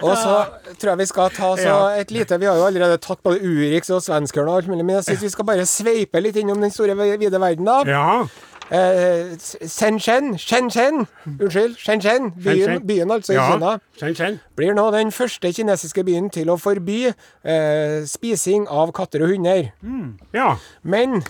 [0.06, 0.38] Og så
[0.78, 3.90] tror jeg vi skal ta så et lite Vi har jo allerede tatt både Urix
[3.94, 6.72] og Svenskeren og alt mulig, men jeg syns vi skal bare sveipe litt innom den
[6.74, 7.80] store, vide verden, da.
[7.88, 8.08] Ja.
[8.70, 9.36] Eh,
[9.68, 12.86] Shenzhen, Shenzhen, unnskyld, Shenzhen, byen, Shenzhen.
[12.86, 13.52] byen altså i ja.
[13.52, 14.38] Kina, kjenn.
[14.56, 19.68] blir nå den første kinesiske byen til å forby eh, spising av katter og hunder.
[20.32, 20.54] Ja.
[20.82, 21.20] Men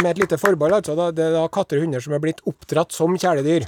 [0.00, 1.10] med et lite forbehold, altså.
[1.14, 3.66] Det er da katter og hunder som er blitt oppdratt som kjæledyr.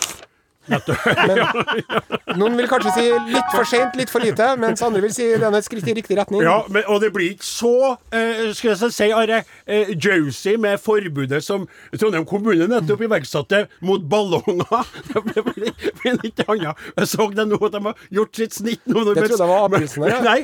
[0.69, 5.29] Men, noen vil kanskje si litt for sent, litt for lite, mens andre vil si
[5.37, 6.43] det er et skritt i riktig retning.
[6.45, 7.73] Ja, men, og det blir ikke så
[8.15, 14.03] eh, skal jeg si, Are, eh, juicy med forbudet som Trondheim kommune nettopp iverksatte mot
[14.11, 14.93] ballonger.
[15.37, 16.79] Det blir- litt annet.
[16.97, 19.03] Jeg så det nå at de har gjort sitt snitt nå.
[19.09, 20.23] Det trodde jeg var aprilsnarr.
[20.27, 20.39] Nei,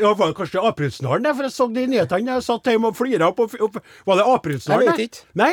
[0.00, 1.28] ja, var det kanskje aprilsnarren?
[1.34, 2.36] For jeg så det i nyhetene.
[2.38, 3.80] Jeg satt hjemme og flira opp, opp.
[4.06, 4.86] Var det aprilsnarren?
[4.90, 5.26] Jeg vet ikke.
[5.40, 5.52] Nei.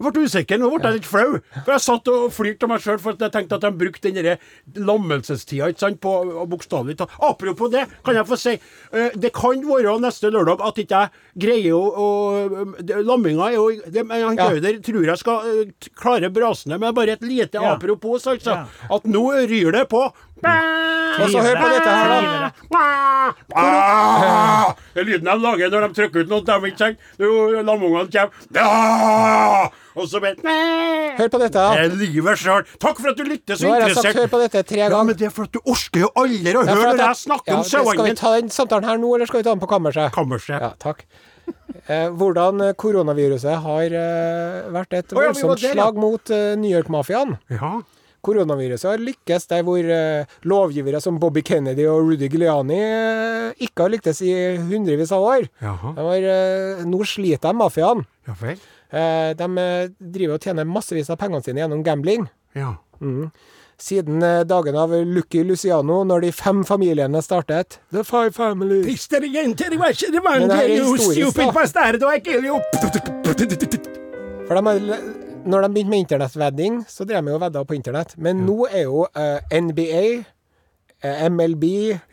[0.00, 0.58] Jeg ble usikker.
[0.60, 1.34] Nå ble jeg litt flau.
[1.64, 4.38] For jeg satt og flirte av meg sjøl for jeg tenkte at de brukte den
[4.86, 6.12] lammelsestida ikke sant, på
[6.48, 7.12] bokstavelig talt.
[7.20, 8.54] Apropos det, kan jeg få si.
[8.92, 11.10] eh, Det kan være neste lørdag at ikke jeg
[11.44, 14.78] greier å, å Lamminga er jo det, Gauder Ja.
[14.90, 17.74] Tror jeg skal eh, klare brasene, men bare et lite Ja.
[17.76, 18.66] apropos, altså.
[18.90, 20.00] At nå ryr det på.
[20.40, 22.80] Og så hør på dette her, da.
[23.60, 24.70] Ah!
[24.94, 26.44] Det er lyden de lager når de trykker ut noe.
[26.46, 26.90] De ikke?
[27.66, 28.60] Lamungene kommer.
[28.62, 29.68] Ah!
[29.98, 30.38] Og så bare
[31.18, 31.64] Hør på dette.
[31.76, 32.64] Det er livet sjøl.
[32.80, 34.96] Takk for at du lytter så Nå har jeg sagt hør på dette tre ganger.
[34.96, 37.58] Ja, men det er for at du orker jo aldri å høre når jeg snakker
[37.58, 39.70] om sauene Skal vi ta den samtalen her nå, eller skal vi ta den på
[39.74, 40.14] kammerset?
[40.16, 40.56] Kammerset.
[40.62, 41.04] Ja, takk.
[41.90, 47.34] Eh, hvordan eh, koronaviruset har eh, vært et voldsomt slag mot eh, New York-mafiaen.
[47.50, 47.80] Ja.
[48.24, 53.86] Koronaviruset har lykkes der hvor eh, lovgivere som Bobby Kennedy og Rudy Giuliani eh, ikke
[53.86, 54.32] har lyktes i
[54.70, 55.46] hundrevis av år.
[55.96, 58.04] Var, De eh, nå sliter de, mafiaen.
[58.28, 58.58] Ja vel.
[58.90, 59.46] Eh, de
[60.00, 62.28] driver og tjener massevis av pengene sine gjennom gambling.
[62.58, 62.74] Ja.
[63.80, 69.08] Siden eh, dagen av Lucky Luciano, når de fem familiene startet The Five Families.
[69.10, 71.54] Men det er you stupid
[72.26, 72.60] kill you.
[74.50, 78.12] For de har, når de begynte med internettvedding, så drev jo og vedda på internett.
[78.20, 80.04] Men nå er jo uh, NBA,
[81.02, 81.64] eh, MLB,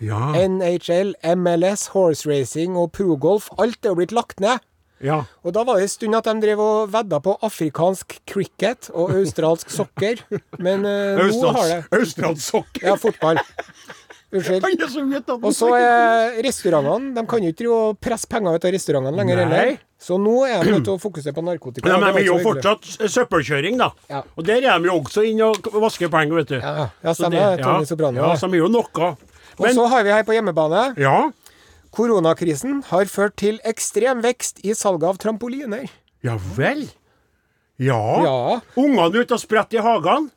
[0.02, 0.32] Ja.
[0.48, 4.64] NHL, MLS, horse racing og progolf, alt er jo blitt lagt ned.
[5.04, 5.22] Ja.
[5.46, 9.12] Og da var det en stund at de drev og vedda på afrikansk cricket og
[9.14, 10.24] australsk sokker.
[10.58, 12.88] Men uh, nå har det Australsk sokker!
[12.88, 13.42] Ja, fotball.
[14.28, 14.62] Unnskyld.
[14.62, 18.66] Han er så mye Og så er restaurantene De kan jo ikke presse penger ut
[18.68, 19.78] av restaurantene lenger heller.
[19.98, 21.88] Så nå er de nødt til å fokusere på narkotika.
[21.88, 22.62] Ja, Men vi de er jo hyggelig.
[22.62, 23.88] fortsatt søppelkjøring, da.
[24.12, 24.22] Ja.
[24.38, 26.58] Og der er de jo også inne og vasker penger, vet du.
[26.60, 27.56] Ja, ja, stemmer.
[27.56, 28.20] det- Tony Soprano.
[28.28, 29.18] Ja, så de er jo noe.
[29.58, 31.32] Og så har vi her på hjemmebane Ja.
[31.92, 35.90] Koronakrisen har ført til ekstrem vekst i salget av trampoliner.
[36.22, 36.90] Ja vel?
[37.80, 37.98] Ja.
[38.24, 38.60] Ja.
[38.76, 40.30] Ungene ute og spretter i hagene.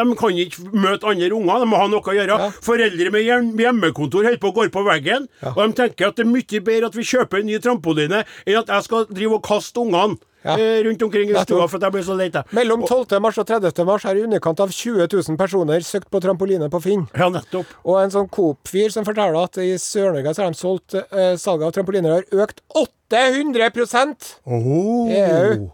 [0.00, 2.38] De kan ikke møte andre unger, de må ha noe å gjøre.
[2.38, 2.50] Ja.
[2.64, 5.28] Foreldre med hjem- hjemmekontor holder på å gå på veggen.
[5.42, 8.58] Og de tenker at det er mye bedre at vi kjøper en ny trampoline, enn
[8.62, 10.54] at jeg skal drive og kaste ungene Ja.
[10.56, 12.30] eh, rundt omkring i stua for jeg blir så lei.
[12.56, 13.20] Mellom Og- 12.
[13.20, 13.84] mars og 30.
[13.84, 17.06] mars har i underkant av 20 000 personer søkt på trampoline på Finn.
[17.14, 17.66] Ja, nettopp.
[17.84, 21.66] Og en sånn Coop-fyr som forteller at i Sør-Norge så har de solgt eh, salget
[21.66, 25.10] av trampoliner har økt 800 Oh.
[25.10, 25.70] EU.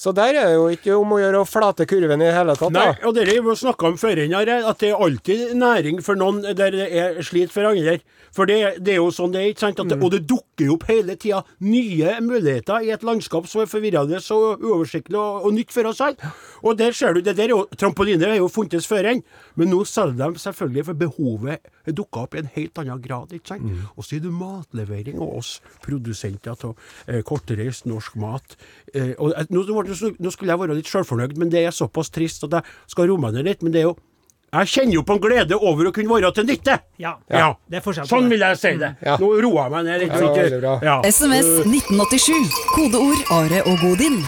[0.00, 2.54] Så der er det jo ikke om å gjøre å flate kurven i det hele
[2.56, 2.72] tatt.
[2.72, 6.16] Nei, og det har vi snakka om før, her, at det er alltid næring for
[6.16, 7.98] noen der det er slit for andre.
[8.32, 9.82] For det, det er jo sånn det er, ikke sant?
[9.84, 10.04] Det, Mm.
[10.06, 14.20] Og det dukker jo opp hele tida nye muligheter i et landskap som er forvirrende
[14.36, 16.30] og uoversiktlig og, og nytt for oss alle.
[16.62, 19.24] Og der ser du, det der er jo, Trampoline er jo funtes før enn,
[19.58, 23.34] men nå selger de selvfølgelig for behovet dukka opp i en helt annen grad.
[23.34, 23.66] ikke sant?
[23.66, 23.88] Mm.
[23.96, 25.52] Og så er det matlevering og oss
[25.84, 28.56] produsenter av eh, kortreist norsk mat.
[28.94, 32.10] Eh, og eh, nå, nå, nå skulle jeg være litt sjølfornøyd, men det er såpass
[32.10, 32.62] trist at jeg
[32.94, 33.62] skal romme ned litt.
[33.62, 33.96] Men det er jo
[34.52, 36.74] Jeg kjenner jo på en glede over å kunne være til nytte!
[36.98, 37.12] Ja.
[37.30, 37.52] Ja.
[37.70, 38.96] Det er forskjell på Sånn vil jeg si det.
[39.06, 39.14] Ja.
[39.20, 40.16] Nå roer jeg meg ned litt.
[40.18, 40.72] Ja, bra.
[40.82, 40.96] Ja.
[41.06, 42.50] SMS 1987.
[42.74, 44.18] Kodeord Are og Godin.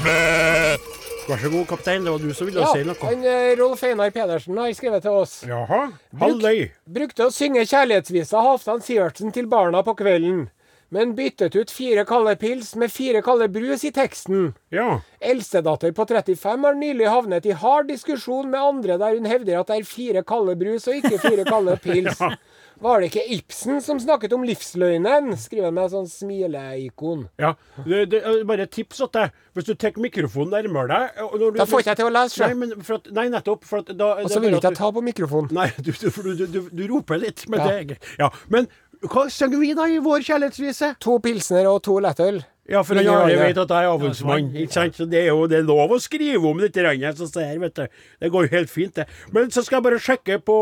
[1.26, 2.04] Vær så god, kaptein.
[2.06, 2.96] Det var du som ville Ja, si noe.
[3.02, 5.42] han, eh, Rolf Einar Pedersen har skrevet til oss.
[5.46, 5.92] Jaha.
[6.18, 6.70] Halløy.
[6.86, 10.48] Brukte å synge kjærlighetsvisa Halvdan Sivertsen til barna på kvelden,
[10.92, 14.50] men byttet ut fire kalde pils med fire kalde brus i teksten.
[14.74, 14.98] Ja.
[15.24, 19.70] Eldstedatter på 35 har nylig havnet i hard diskusjon med andre der hun hevder at
[19.72, 22.20] det er fire kalde brus og ikke fire kalde pils.
[22.82, 25.32] Var det ikke Ibsen som snakket om livsløgnen?
[25.38, 27.28] Skriver han med sånn smileikon.
[27.38, 27.52] ja.
[27.86, 29.32] Det, det er bare et tips til deg.
[29.56, 32.12] Hvis du tar mikrofonen nærmere deg og når du, Da får ikke jeg til å
[32.16, 32.54] lese, sjøl.
[32.58, 33.64] Nei, at, nei, nettopp.
[33.68, 35.52] For at da, Og så vil ikke jeg ta på mikrofonen.
[35.56, 37.70] Nei, du, du, du, du, du roper litt, men Ja.
[37.92, 38.00] det.
[38.18, 38.32] Ja.
[38.52, 38.66] Men
[39.02, 40.94] hva synger vi da i vår kjærlighetsvise?
[41.02, 42.42] To pilsner og to lettøl.
[42.70, 44.52] Ja, for han Jarle vet at jeg er avholdsmann.
[44.54, 44.94] Ikke sant?
[44.96, 47.58] Så det er jo det er lov å skrive om dette regnet, så det her,
[47.64, 48.02] vet du.
[48.22, 49.08] Det går jo helt fint, det.
[49.34, 50.58] Men så skal jeg bare sjekke på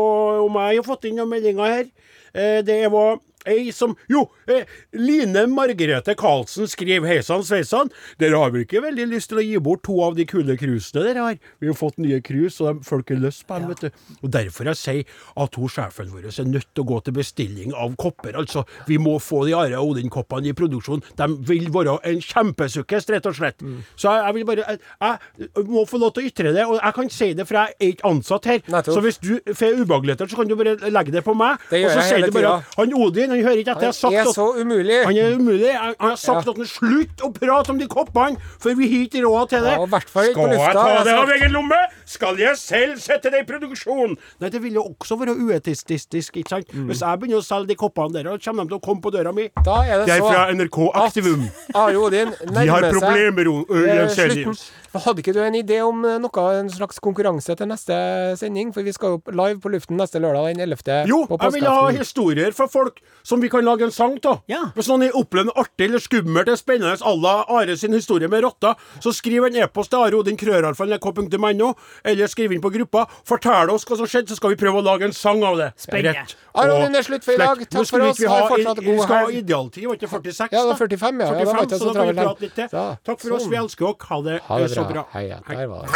[0.47, 1.91] om jeg har fått inn noen meldinger her.
[2.33, 7.91] Eh, det var ei som Jo, eh, Line Margrethe Karlsen skriver Hei sann, sveisann.
[8.21, 11.03] Dere har vel ikke veldig lyst til å gi bort to av de kule cruisene
[11.05, 11.39] dere har?
[11.61, 13.89] Vi har fått nye cruise, og de, folk har lyst på dem, vet du.
[14.21, 15.03] Og derfor jeg sier
[15.45, 18.37] at hun sjefen vår er nødt til å gå til bestilling av kopper.
[18.39, 21.03] Altså, vi må få de Are Odin-koppene i produksjon.
[21.19, 23.63] De vil være en kjempesukkes, rett og slett.
[23.95, 26.77] Så jeg, jeg vil bare jeg, jeg må få lov til å ytre det, og
[26.79, 28.63] jeg kan si det, for jeg er ikke ansatt her.
[28.71, 31.61] Nei, Så hvis du får ubehageligheter, så kan du bare legge det på meg.
[31.71, 33.89] Det og så sier du bare at han Odin, han hører ikke etter.
[33.89, 34.97] Han sagt er at- så umulig.
[35.05, 35.71] han er umulig.
[35.75, 36.51] Han har sagt Ja.
[36.51, 39.73] at han slutt å prate om de koppene, for vi har ikke råd til det.
[39.79, 41.81] Ja, hvert fall ikke på Skal lufta, jeg ta jeg det av egen lomme?
[42.05, 44.17] Skal jeg selv sette det i produksjon?
[44.41, 46.67] Nei, det vil jo også være uetistisk, ikke sant?
[46.73, 46.87] Mm.
[46.89, 49.33] Hvis jeg begynner å selge de koppene der, kommer de til å komme på døra
[49.33, 49.49] mi.
[49.63, 51.49] Da er det Det er så fra NRK Aktivum.
[51.75, 54.61] Are Odin De har nærmer seg problemer, eh, Jens slutten.
[54.91, 57.95] Hadde ikke du en idé om eh, noe, en slags konkurranse til neste
[58.37, 58.73] sending?
[58.73, 61.07] For vi skal jo live på luften neste lørdag, den 11.
[61.07, 64.41] Jo, på jeg vil ha historier fra folk som vi kan lage en sang av.
[64.47, 64.71] Ja.
[64.75, 68.43] Hvis noen opplever noe artig eller skummelt eller spennende à la Are sin historie med
[68.43, 71.73] rotta, så skriv en e-post til areodin.krøralfa.nrk.no,
[72.05, 73.05] eller skriv inn på gruppa.
[73.27, 75.71] Fortell oss hva som skjedde, så skal vi prøve å lage en sang av det.
[75.77, 76.13] Spennende.
[76.21, 76.35] Rett.
[76.55, 77.57] Are Odin, det er slutt for i dag.
[77.71, 78.19] Takk for vi oss.
[78.19, 80.49] ikke Ha i- vi skal ha idealtid, var ikke 46?
[80.51, 80.77] Ja, det var da?
[80.77, 81.25] 45, ja.
[81.25, 82.67] Ja, det 45, var ikke så så da kan vi prate litt til.
[82.73, 83.51] Ja, Takk for oss, sånn.
[83.51, 83.95] vi elsker dere.
[84.09, 85.05] Ha det, Ha det så bra.
[85.13, 85.55] Hei, ja, Hei.
[85.55, 85.91] der var det.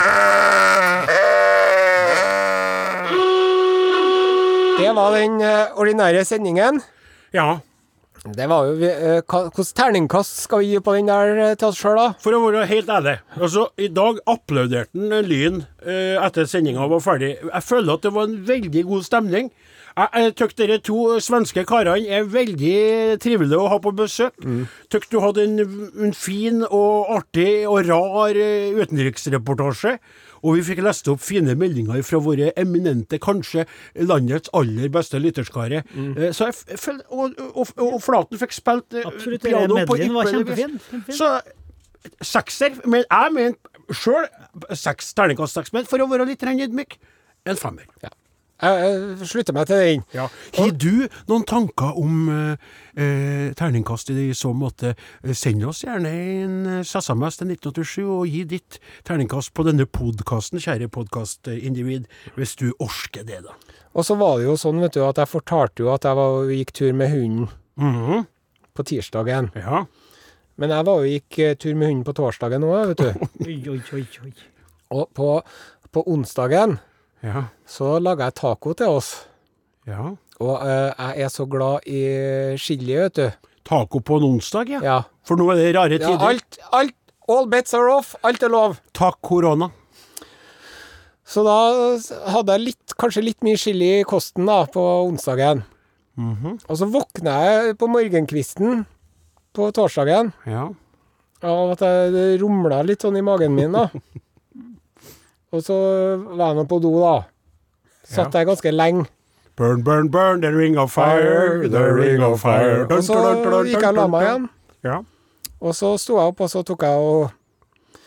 [4.78, 6.82] Det var den eh, ordinære sendingen.
[7.36, 7.60] Ja.
[8.26, 11.68] Det var jo vi- eh, Hvilket terningkast skal vi gi på den der eh, til
[11.68, 12.06] oss sjøl, da?
[12.24, 17.04] For å være helt ærlig, altså, i dag applauderte han Lyn eh, etter sendinga var
[17.06, 17.36] ferdig.
[17.44, 19.52] Jeg føler at det var en veldig god stemning.
[19.96, 24.36] Jeg, jeg dere to svenske karene er veldig trivelige å ha på besøk.
[24.44, 24.66] Mm.
[25.08, 25.60] Du hadde en,
[26.04, 29.94] en fin og artig og rar eh, utenriksreportasje.
[30.46, 33.64] Og vi fikk lest opp fine meldinger fra våre eminente, kanskje
[34.04, 35.80] landets aller beste lytterskare.
[35.96, 36.12] Mm.
[36.36, 39.98] Så jeg f- føl- og, og, og Flaten fikk spilt eh, Absolutt, det piano på
[40.04, 40.68] ypperlig.
[41.16, 41.32] Så
[42.22, 42.76] sekser.
[42.86, 44.28] Men jeg mener sjøl
[44.76, 47.00] seks terningkast seks, men for å være litt ydmyk,
[47.48, 47.88] en femmer.
[48.64, 50.04] Jeg, jeg slutter meg til den.
[50.16, 50.26] Ja.
[50.56, 54.94] Har du noen tanker om eh, eh, terningkast i så måte?
[55.36, 60.62] Send oss gjerne en eh, SMS til 1987 og gi ditt terningkast på denne podkasten,
[60.64, 62.08] kjære podkastindivid,
[62.40, 63.58] hvis du orsker det, da.
[63.96, 66.48] Og så var det jo sånn, vet du, at jeg fortalte jo at jeg var,
[66.56, 68.26] gikk tur med hunden Mhm.
[68.76, 69.52] på tirsdagen.
[69.56, 69.86] Ja.
[70.56, 73.28] Men jeg var jo gikk eh, tur med hunden på torsdagen òg, vet du.
[73.52, 74.34] Oi, oi, oi, oi.
[74.96, 75.30] Og på,
[75.92, 76.78] på onsdagen.
[77.66, 79.26] Så laga jeg taco til oss.
[79.88, 80.16] ja.
[80.42, 83.32] Og eh, jeg er så glad i chili, vet du.
[83.64, 84.98] Taco på en onsdag, ja.
[85.24, 86.26] For nå er det rare ja tider.
[86.28, 86.96] alt, alt
[87.28, 88.16] All bets are off.
[88.22, 88.76] Alt er lov.
[88.94, 89.72] Takk, korona.
[91.26, 91.56] Så da
[92.30, 95.64] hadde jeg litt, kanskje litt mye chili i kosten da, på onsdagen.
[96.20, 96.60] Mhm.
[96.70, 98.86] Og så våkna jeg på morgenkvisten
[99.56, 100.68] på torsdagen Ja.
[101.42, 103.72] av at jeg- det rumla litt sånn i magen min.
[103.72, 103.90] da.
[105.56, 105.76] Og så
[106.36, 107.14] var jeg nå på do, da.
[108.06, 109.06] Satt jeg ganske lenge.
[109.56, 112.84] Burn, burn, burn, the ring of fire, the ring of fire.
[112.92, 113.16] Og så
[113.64, 114.50] gikk jeg og la meg igjen.
[114.84, 114.98] Ja.
[115.64, 117.32] Og så sto jeg opp, og så tok jeg og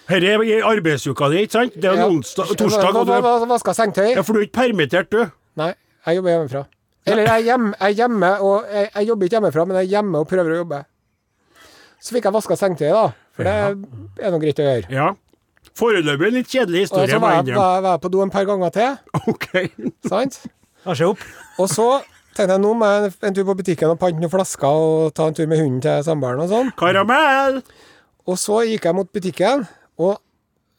[0.09, 1.74] Dette er arbeidsuka di, ikke sant?
[1.76, 2.07] Det er Ja.
[2.09, 4.14] onsdag, torsdag, og du Vaska sengetøy?
[4.16, 5.26] ja, for du er ikke permittert, du.
[5.57, 5.74] Nei,
[6.07, 6.62] jeg jobber hjemmefra.
[7.07, 9.84] Eller jeg er hjemme, jeg er hjemme og jeg, jeg jobber ikke hjemmefra, men jeg
[9.84, 10.84] er hjemme og prøver å jobbe.
[12.01, 13.12] Så fikk jeg vaska sengetøyet, da.
[13.36, 13.55] For det
[14.24, 14.90] er noe greit å gjøre.
[14.90, 15.09] Ja.
[15.77, 17.09] Foreløpig en litt kjedelig historie.
[17.09, 18.97] Og så var jeg var, var jeg på do en par ganger til,
[19.29, 19.49] Ok.
[20.12, 20.41] sant?
[20.89, 21.25] Opp.
[21.59, 21.89] Og så
[22.37, 25.27] tenkte jeg nå må jeg en tur på butikken og pante noen flasker og ta
[25.29, 26.71] en tur med hunden til samboeren og sånn.
[26.79, 27.61] Karamell!
[28.29, 29.64] Og så gikk jeg mot butikken,
[29.99, 30.19] og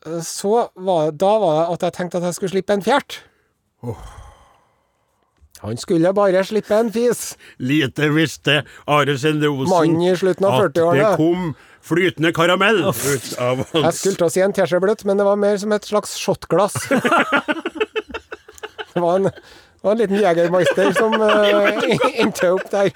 [0.06, 3.20] eh, så var, da var det at jeg tenkte at jeg skulle slippe en fjert.
[5.62, 7.38] Han skulle bare slippe en fis.
[7.58, 11.54] Lite visste Are Sende Osen Mannen i slutten av at det kom
[11.84, 15.38] flytende karamell ut av Jeg skulle til å si en teskje bløtt, men det var
[15.40, 16.76] mer som et slags shotglass.
[18.94, 19.26] det var en,
[19.84, 21.28] var en liten Jegermeister som uh,
[22.14, 22.88] endte opp der.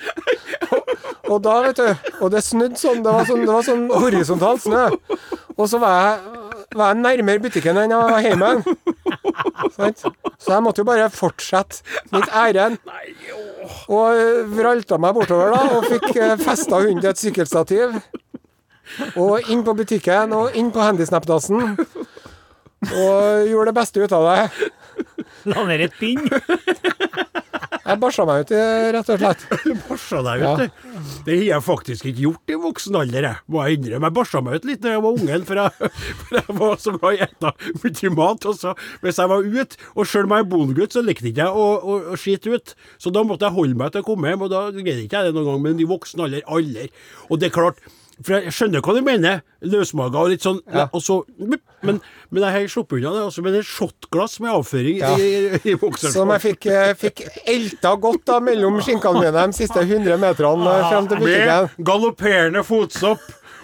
[0.69, 0.81] Og,
[1.33, 1.87] og da, vet du
[2.23, 3.03] Og det snudde sånn.
[3.03, 4.85] Det var sånn, det var sånn horisontal snø.
[5.57, 6.13] Og så var jeg,
[6.75, 8.49] var jeg nærmere butikken enn jeg var hjemme.
[9.73, 11.83] Så jeg måtte jo bare fortsette
[12.13, 12.79] mitt ærend.
[13.87, 17.97] Og eh, vralta meg bortover da, og fikk uh, festa hunden til et sykkelstativ.
[19.19, 21.77] Og inn på butikken og inn på handysnap-dassen.
[22.83, 24.69] Og gjorde det beste ut av det.
[25.49, 26.27] La ned et bind.
[27.83, 28.51] Jeg bæsja meg ut,
[28.95, 29.41] rett og slett.
[29.67, 30.61] Du Barsa deg ut.
[30.61, 30.67] det.
[31.25, 33.41] Det har jeg faktisk ikke gjort i voksen alder, jeg.
[33.51, 34.07] må jeg innrømme.
[34.07, 35.89] Jeg barsa meg ut litt da jeg var ungen, for jeg,
[36.21, 37.51] for jeg var så glad i å
[37.83, 38.47] mye mat.
[38.47, 41.43] Og så, hvis jeg var ute, og sjøl om jeg er bondegutt, så likte ikke
[41.43, 42.75] jeg å, å, å skite ut.
[43.03, 45.31] Så da måtte jeg holde meg til å komme hjem, og da greide ikke jeg
[45.31, 45.65] det noen gang.
[45.67, 46.87] Men i voksen alder, aldri.
[47.27, 47.83] Og det er klart,
[48.23, 50.87] for jeg skjønner hva du mener, løsmaga og litt sånn, Ja.
[50.93, 51.99] og så, men,
[52.31, 55.13] men jeg har sluppet unna det, altså men et shotglass med avføring Ja.
[55.17, 56.67] i, i Som jeg fikk,
[57.03, 61.69] fikk elta godt da mellom skinkene mine de siste 100 meterne eh, frem til butikken.
[61.77, 63.21] Med galopperende fotsopp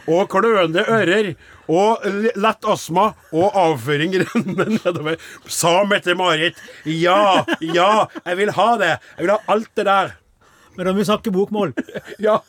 [0.10, 1.34] og kløende ører.
[1.70, 2.02] Og
[2.34, 5.20] lett astma og avføring rennende nedover.
[5.46, 6.58] Sa Mette-Marit.
[6.90, 8.96] Ja, ja, jeg vil ha det.
[9.20, 10.16] Jeg vil ha alt det der.
[10.74, 11.76] Men da må vi snakke bokmål.
[12.26, 12.40] Ja.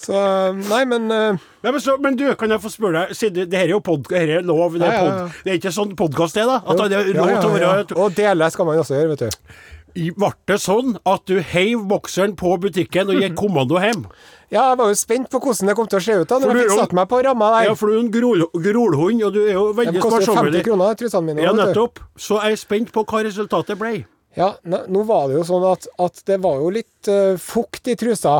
[0.00, 0.20] Så
[0.56, 1.40] Nei, men uh...
[1.60, 3.82] Nei, men, så, men du, kan jeg få spørre deg, siden det her er jo
[3.84, 6.62] pod, det er lov, det er, pod, det er ikke sånn podkast det, da?
[6.64, 7.84] At det er lov til å være.
[8.00, 9.50] Og dele skal man også gjøre, vet du.
[10.16, 14.06] Ble det sånn at du heiv bokseren på butikken og gikk kommando hjem?
[14.50, 16.50] Ja, jeg var jo spent på hvordan det kom til å se ut da når
[16.50, 17.66] jeg fikk satt meg på ramma der.
[17.68, 20.40] Ja, for du er en grol, grolhund, og du er jo veldig Det veldig koster
[20.40, 21.44] 50 kroner, trusene mine.
[21.44, 22.00] Ja, nettopp.
[22.18, 23.92] Så jeg er spent på hva resultatet ble.
[24.38, 27.98] Ja, nå var det jo sånn at, at det var jo litt uh, fukt i
[27.98, 28.38] trusa.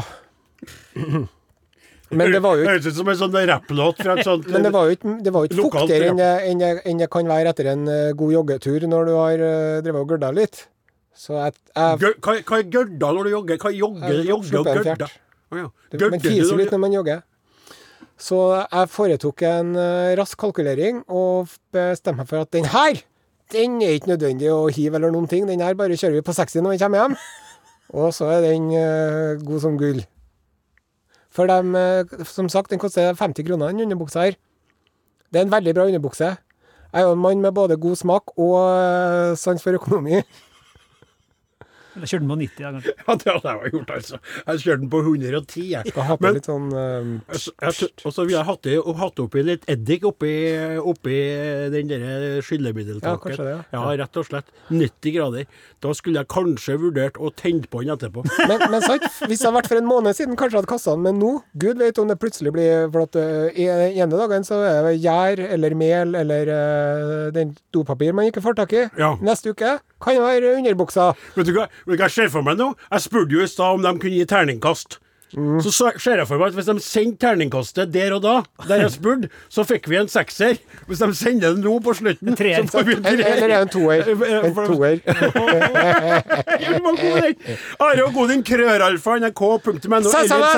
[2.10, 4.72] Men det var jo Høres ut som en sånn rapplåt fra et sånt Men det
[4.74, 7.54] var jo ikke, det var jo ikke fuktigere enn det, det, enn det kan være
[7.54, 10.64] etter en eh, god joggetur når du har uh, drevet og gørda litt.
[11.14, 13.60] Så jeg, jeg, Hva, hva er gørda når du jogger?
[13.62, 15.10] Hva er jogge, Jeg jogge og en gørda?
[15.50, 15.68] Å ja.
[15.92, 17.22] det, man fiser litt når man jogger.
[18.20, 23.04] Så jeg foretok en uh, rask kalkulering og bestemte meg for at den her,
[23.54, 25.46] den er ikke nødvendig å hive eller noen ting.
[25.48, 27.20] Den her bare kjører vi på 60 når vi kommer hjem.
[28.00, 30.02] Og så er den uh, god som gull.
[31.30, 34.38] For dem, eh, som sagt, den koster 50 kroner, den underbuksa her.
[35.32, 36.36] Det er en veldig bra underbukse.
[36.92, 40.22] Jeg er jo en mann med både god smak og eh, sans for økonomi.
[41.96, 42.94] Eller kjørte den på 90, da, kanskje.
[43.00, 44.18] Ja, det hadde jeg gjort, altså.
[44.46, 45.90] Jeg kjørte den på 110, jeg.
[45.90, 47.08] Skal ha på litt sånn eh,
[48.06, 50.32] Og så ville jeg hatt, i- hatt oppi litt eddik oppi,
[50.78, 51.16] oppi
[51.74, 53.36] den der Ja, skyllemiddeltaket.
[53.40, 53.58] det, ja.
[53.74, 53.82] ja.
[54.04, 54.50] rett og slett.
[54.70, 55.46] 90 grader.
[55.82, 58.24] Da skulle jeg kanskje vurdert å tenne på den etterpå.
[58.50, 60.94] Men, men sant, hvis det hadde vært for en måned siden, kanskje jeg hadde kasta
[60.96, 64.60] den, men nå Gud vet om det plutselig blir For at uh, ene dagen så
[64.66, 68.84] er det gjær eller mel eller uh, den dopapir man ikke får tak i.
[69.00, 69.14] Ja.
[69.24, 71.12] Neste uke kan være underbuksa.
[71.36, 72.72] Vet du hva, vet du hva jeg ser for meg nå?
[72.90, 74.98] Jeg spurte jo i stad om de kunne gi terningkast.
[75.36, 75.60] Mm.
[75.62, 78.76] Så så- ser jeg for meg at hvis de sendte terningkastet der og da, der
[78.86, 80.58] jeg spurte, så fikk vi en sekser.
[80.88, 83.36] Hvis de sender det nå på slutten, så får vi en Eller, treer.
[83.36, 84.00] eller er en toer?
[84.44, 85.00] En toer.
[87.80, 90.10] Are og Godin, krøralfa, nrk.no, eller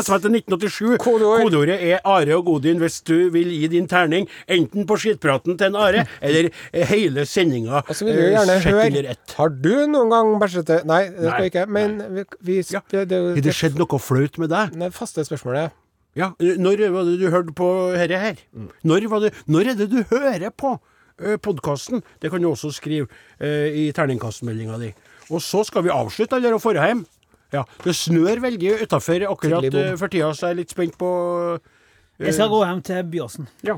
[0.03, 0.07] SMS.
[0.07, 0.99] til 1987.
[1.03, 5.67] Kodeordet er Are og Godin hvis du vil gi din terning, enten på skittpraten til
[5.73, 9.17] en Are, eller eh, hele sendinga Og så vil vi gjerne eh, under høre.
[9.37, 11.67] Har du noen gang bæsjete Nei, det skal vi ikke.
[11.69, 12.81] Men vi, vi Ja.
[12.91, 14.62] det, det, Har det skjedd noe flaut med deg?
[14.71, 15.75] Det faste spørsmålet.
[16.19, 18.41] Ja, når var det du hørte på dette her?
[18.85, 22.05] Når, var det, når er det du hører på uh, podkasten?
[22.21, 23.09] Det kan du også skrive
[23.41, 24.93] eh, i terningkastmeldinga di.
[25.33, 27.07] Og så skal vi avslutte alle og dra hjem.
[27.53, 31.09] Ja, det snør veldig utafor akkurat eh, for tida, så jeg er litt spent på
[31.57, 33.51] eh, Jeg skal gå hjem til Byåsen.
[33.65, 33.77] Ja.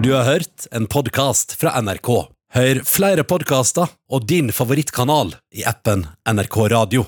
[0.00, 2.12] Du har hørt en podkast fra NRK.
[2.50, 7.04] Hør flere podkaster og din favorittkanal i appen NRK Radio.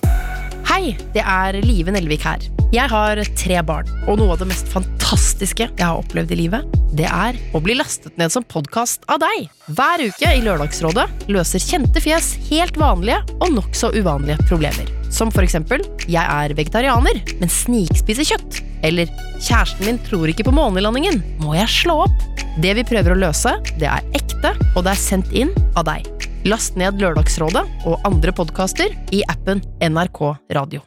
[0.70, 2.46] Hei, det er Live Nelvik her.
[2.72, 6.76] Jeg har tre barn, og noe av det mest fantastiske jeg har opplevd i livet,
[6.96, 9.50] det er å bli lastet ned som podkast av deg.
[9.76, 14.88] Hver uke i Lørdagsrådet løser kjente fjes helt vanlige og nokså uvanlige problemer.
[15.12, 18.62] Som for eksempel jeg er vegetarianer, men snikspiser kjøtt.
[18.88, 22.24] Eller kjæresten min tror ikke på månelandingen, må jeg slå opp?
[22.64, 23.52] Det vi prøver å løse,
[23.82, 26.08] det er ekte, og det er sendt inn av deg.
[26.48, 30.24] Last ned Lørdagsrådet og andre podkaster i appen NRK
[30.56, 30.80] Radio.